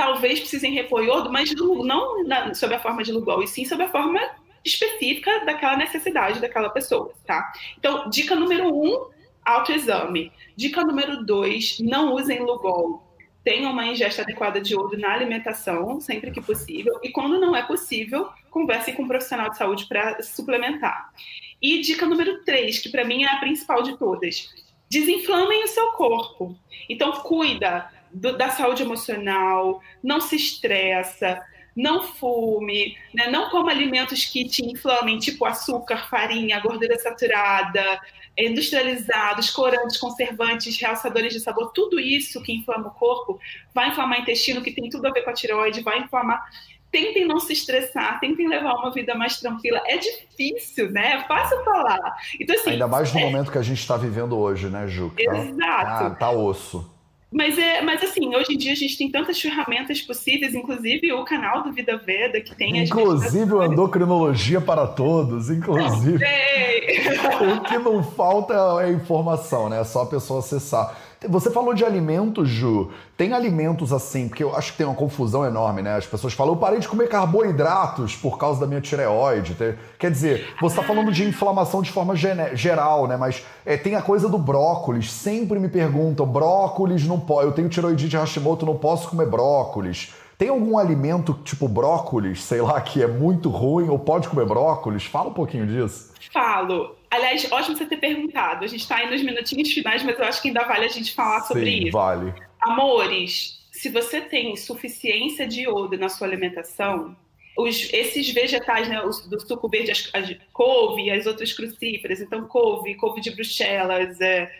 [0.00, 3.84] Talvez precisem repor iodo, mas não na, sob a forma de Lugol, e sim sob
[3.84, 4.18] a forma
[4.64, 7.52] específica daquela necessidade daquela pessoa, tá?
[7.76, 9.10] Então, dica número um,
[9.44, 10.32] autoexame.
[10.56, 13.02] Dica número dois, não usem Lugol.
[13.44, 16.98] Tenham uma ingesta adequada de iodo na alimentação, sempre que possível.
[17.02, 21.12] E quando não é possível, conversem com um profissional de saúde para suplementar.
[21.60, 24.48] E dica número três, que para mim é a principal de todas.
[24.88, 26.56] Desinflamem o seu corpo.
[26.88, 31.40] Então, cuida do, da saúde emocional, não se estressa,
[31.74, 33.28] não fume, né?
[33.28, 38.00] não coma alimentos que te inflamem, tipo açúcar, farinha, gordura saturada,
[38.36, 43.38] industrializados, corantes, conservantes, realçadores de sabor, tudo isso que inflama o corpo
[43.74, 46.44] vai inflamar o intestino, que tem tudo a ver com a tireoide, vai inflamar.
[46.90, 49.80] Tentem não se estressar, tentem levar uma vida mais tranquila.
[49.86, 51.12] É difícil, né?
[51.12, 52.16] É fácil falar.
[52.40, 53.22] Então, assim, Ainda mais no é...
[53.22, 55.10] momento que a gente está vivendo hoje, né, Ju?
[55.10, 56.04] Tá, Exato.
[56.04, 56.99] Ah, tá osso.
[57.32, 61.24] Mas, é, mas assim, hoje em dia a gente tem tantas ferramentas possíveis, inclusive o
[61.24, 66.24] canal do Vida Veda, que tem Inclusive o Endocrinologia para Todos, inclusive.
[66.24, 69.80] o que não falta é informação, né?
[69.80, 70.96] É só a pessoa acessar.
[71.28, 72.90] Você falou de alimentos, Ju.
[73.14, 75.96] Tem alimentos assim, porque eu acho que tem uma confusão enorme, né?
[75.96, 79.54] As pessoas falam, eu parei de comer carboidratos por causa da minha tireoide.
[79.98, 83.18] Quer dizer, você está falando de inflamação de forma geral, né?
[83.18, 85.12] Mas é, tem a coisa do brócolis.
[85.12, 87.48] Sempre me perguntam, brócolis não pode.
[87.48, 90.14] Eu tenho tireoidite Hashimoto, não posso comer brócolis.
[90.38, 95.04] Tem algum alimento tipo brócolis, sei lá, que é muito ruim ou pode comer brócolis?
[95.04, 96.14] Fala um pouquinho disso.
[96.32, 96.99] Falo.
[97.10, 98.64] Aliás, ótimo você ter perguntado.
[98.64, 101.12] A gente está aí nos minutinhos finais, mas eu acho que ainda vale a gente
[101.12, 101.92] falar sobre Sim, isso.
[101.92, 102.32] vale.
[102.60, 107.16] Amores, se você tem suficiência de iodo na sua alimentação,
[107.56, 112.20] os, esses vegetais, né, os, do suco verde, as, as couve e as outras crucíferas,
[112.20, 114.50] então couve, couve de bruxelas, é,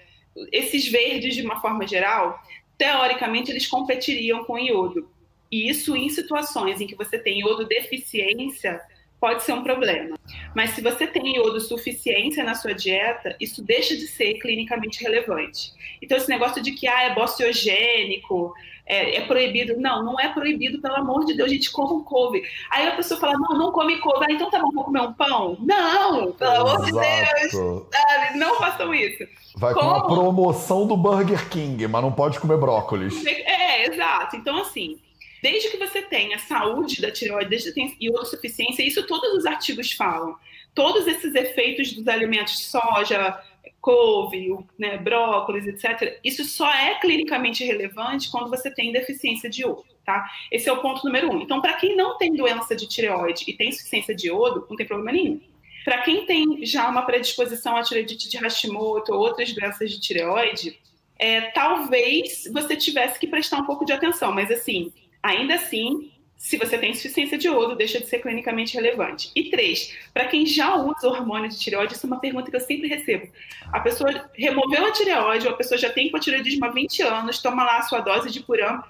[0.50, 2.42] esses verdes de uma forma geral,
[2.76, 5.08] teoricamente eles competiriam com iodo.
[5.50, 8.80] E isso em situações em que você tem iodo deficiência,
[9.20, 10.18] pode ser um problema.
[10.54, 15.72] Mas se você tem iodo suficiência na sua dieta, isso deixa de ser clinicamente relevante.
[16.00, 18.54] Então, esse negócio de que ah, é bociogênico,
[18.90, 19.78] é, é, proibido.
[19.78, 22.42] Não, não é proibido, pelo amor de Deus, a gente come couve.
[22.70, 24.24] Aí a pessoa fala, não, não come couve.
[24.28, 25.56] Ah, então tá bom, vou comer um pão?
[25.60, 28.38] Não, pelo amor de Deus, sabe?
[28.38, 29.24] Não façam isso.
[29.56, 33.24] Vai com a promoção do Burger King, mas não pode comer brócolis.
[33.24, 34.36] É, exato.
[34.36, 34.98] Então, assim,
[35.42, 39.92] Desde que você tenha saúde da tireoide, desde que tenha imunossuficiência, isso todos os artigos
[39.92, 40.36] falam.
[40.74, 43.42] Todos esses efeitos dos alimentos soja,
[43.80, 49.84] couve, né, brócolis, etc., isso só é clinicamente relevante quando você tem deficiência de iodo,
[50.04, 50.28] tá?
[50.50, 51.40] Esse é o ponto número um.
[51.40, 54.86] Então, para quem não tem doença de tireoide e tem insuficiência de iodo, não tem
[54.86, 55.40] problema nenhum.
[55.84, 60.78] Para quem tem já uma predisposição à tireoidite de Hashimoto ou outras doenças de tireoide,
[61.18, 64.92] é, talvez você tivesse que prestar um pouco de atenção, mas assim,
[65.22, 66.10] Ainda assim,
[66.40, 69.30] se você tem insuficiência de iodo, deixa de ser clinicamente relevante.
[69.36, 72.60] E três, para quem já usa hormônio de tireoide, isso é uma pergunta que eu
[72.60, 73.30] sempre recebo.
[73.70, 77.62] A pessoa removeu a tireoide, ou a pessoa já tem hipotireoidismo há 20 anos, toma
[77.62, 78.82] lá a sua dose de puram,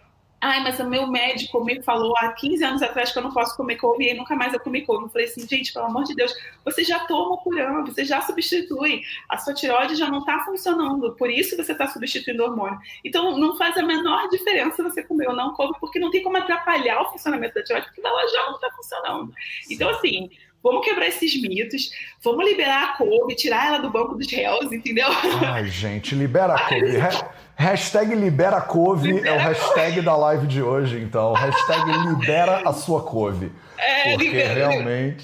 [0.42, 3.54] Ai, mas o meu médico me falou há 15 anos atrás que eu não posso
[3.56, 5.04] comer couve e nunca mais eu comi couve.
[5.04, 6.34] Eu falei assim, gente, pelo amor de Deus,
[6.64, 9.02] você já toma o curão, você já substitui.
[9.28, 12.78] A sua tireoide já não está funcionando, por isso você está substituindo hormônio.
[13.04, 16.38] Então, não faz a menor diferença você comer ou não couve, porque não tem como
[16.38, 19.34] atrapalhar o funcionamento da tireoide, porque ela já não está funcionando.
[19.68, 20.30] Então, assim,
[20.62, 21.90] Vamos quebrar esses mitos,
[22.22, 25.08] vamos liberar a couve, tirar ela do banco dos réus, entendeu?
[25.46, 26.96] Ai, gente, libera a couve.
[27.60, 31.34] Hashtag libera a couve libera é o hashtag da live de hoje, então.
[31.34, 33.52] Hashtag libera a sua couve.
[33.76, 35.22] É, porque libera, realmente.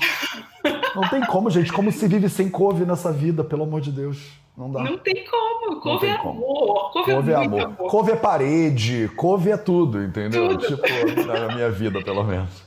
[0.94, 1.72] Não tem como, gente.
[1.72, 4.18] Como se vive sem couve nessa vida, pelo amor de Deus.
[4.54, 4.82] Não dá.
[4.82, 5.80] Não tem como.
[5.80, 6.92] Couve é amor.
[6.92, 7.60] Couve, couve é, é amor.
[7.62, 7.90] amor.
[7.90, 9.10] Couve é parede.
[9.16, 10.58] Couve é tudo, entendeu?
[10.58, 10.66] Tudo.
[10.66, 12.65] Tipo, na minha vida, pelo menos.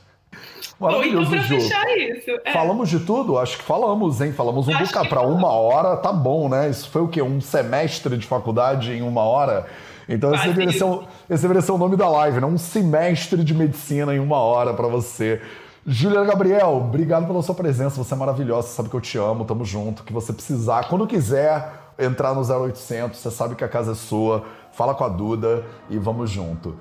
[0.80, 1.62] Maravilhoso então, jogo.
[1.62, 2.52] Isso, é.
[2.52, 3.38] Falamos de tudo?
[3.38, 4.32] Acho que falamos, hein?
[4.32, 5.08] Falamos um bocado.
[5.10, 6.70] Para uma hora, tá bom, né?
[6.70, 7.20] Isso foi o quê?
[7.20, 9.66] Um semestre de faculdade em uma hora?
[10.08, 10.84] Então esse deveria, ser
[11.28, 12.46] esse deveria ser o nome da live, né?
[12.46, 15.40] Um semestre de medicina em uma hora para você.
[15.86, 18.02] Juliana Gabriel, obrigado pela sua presença.
[18.02, 20.02] Você é maravilhosa, você sabe que eu te amo, tamo junto.
[20.02, 24.44] Que você precisar, quando quiser entrar no 0800, você sabe que a casa é sua.
[24.72, 26.74] Fala com a Duda e vamos junto.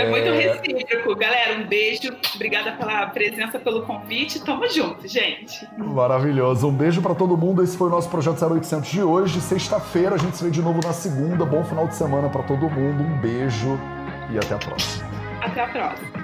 [0.00, 1.16] É muito recíproco.
[1.16, 2.14] Galera, um beijo.
[2.34, 4.44] Obrigada pela presença, pelo convite.
[4.44, 5.66] Tamo junto, gente.
[5.78, 6.68] Maravilhoso.
[6.68, 7.62] Um beijo para todo mundo.
[7.62, 9.40] Esse foi o nosso Projeto 0800 de hoje.
[9.40, 11.44] Sexta-feira a gente se vê de novo na segunda.
[11.44, 13.02] Bom final de semana para todo mundo.
[13.02, 13.78] Um beijo
[14.30, 15.08] e até a próxima.
[15.40, 16.23] Até a próxima.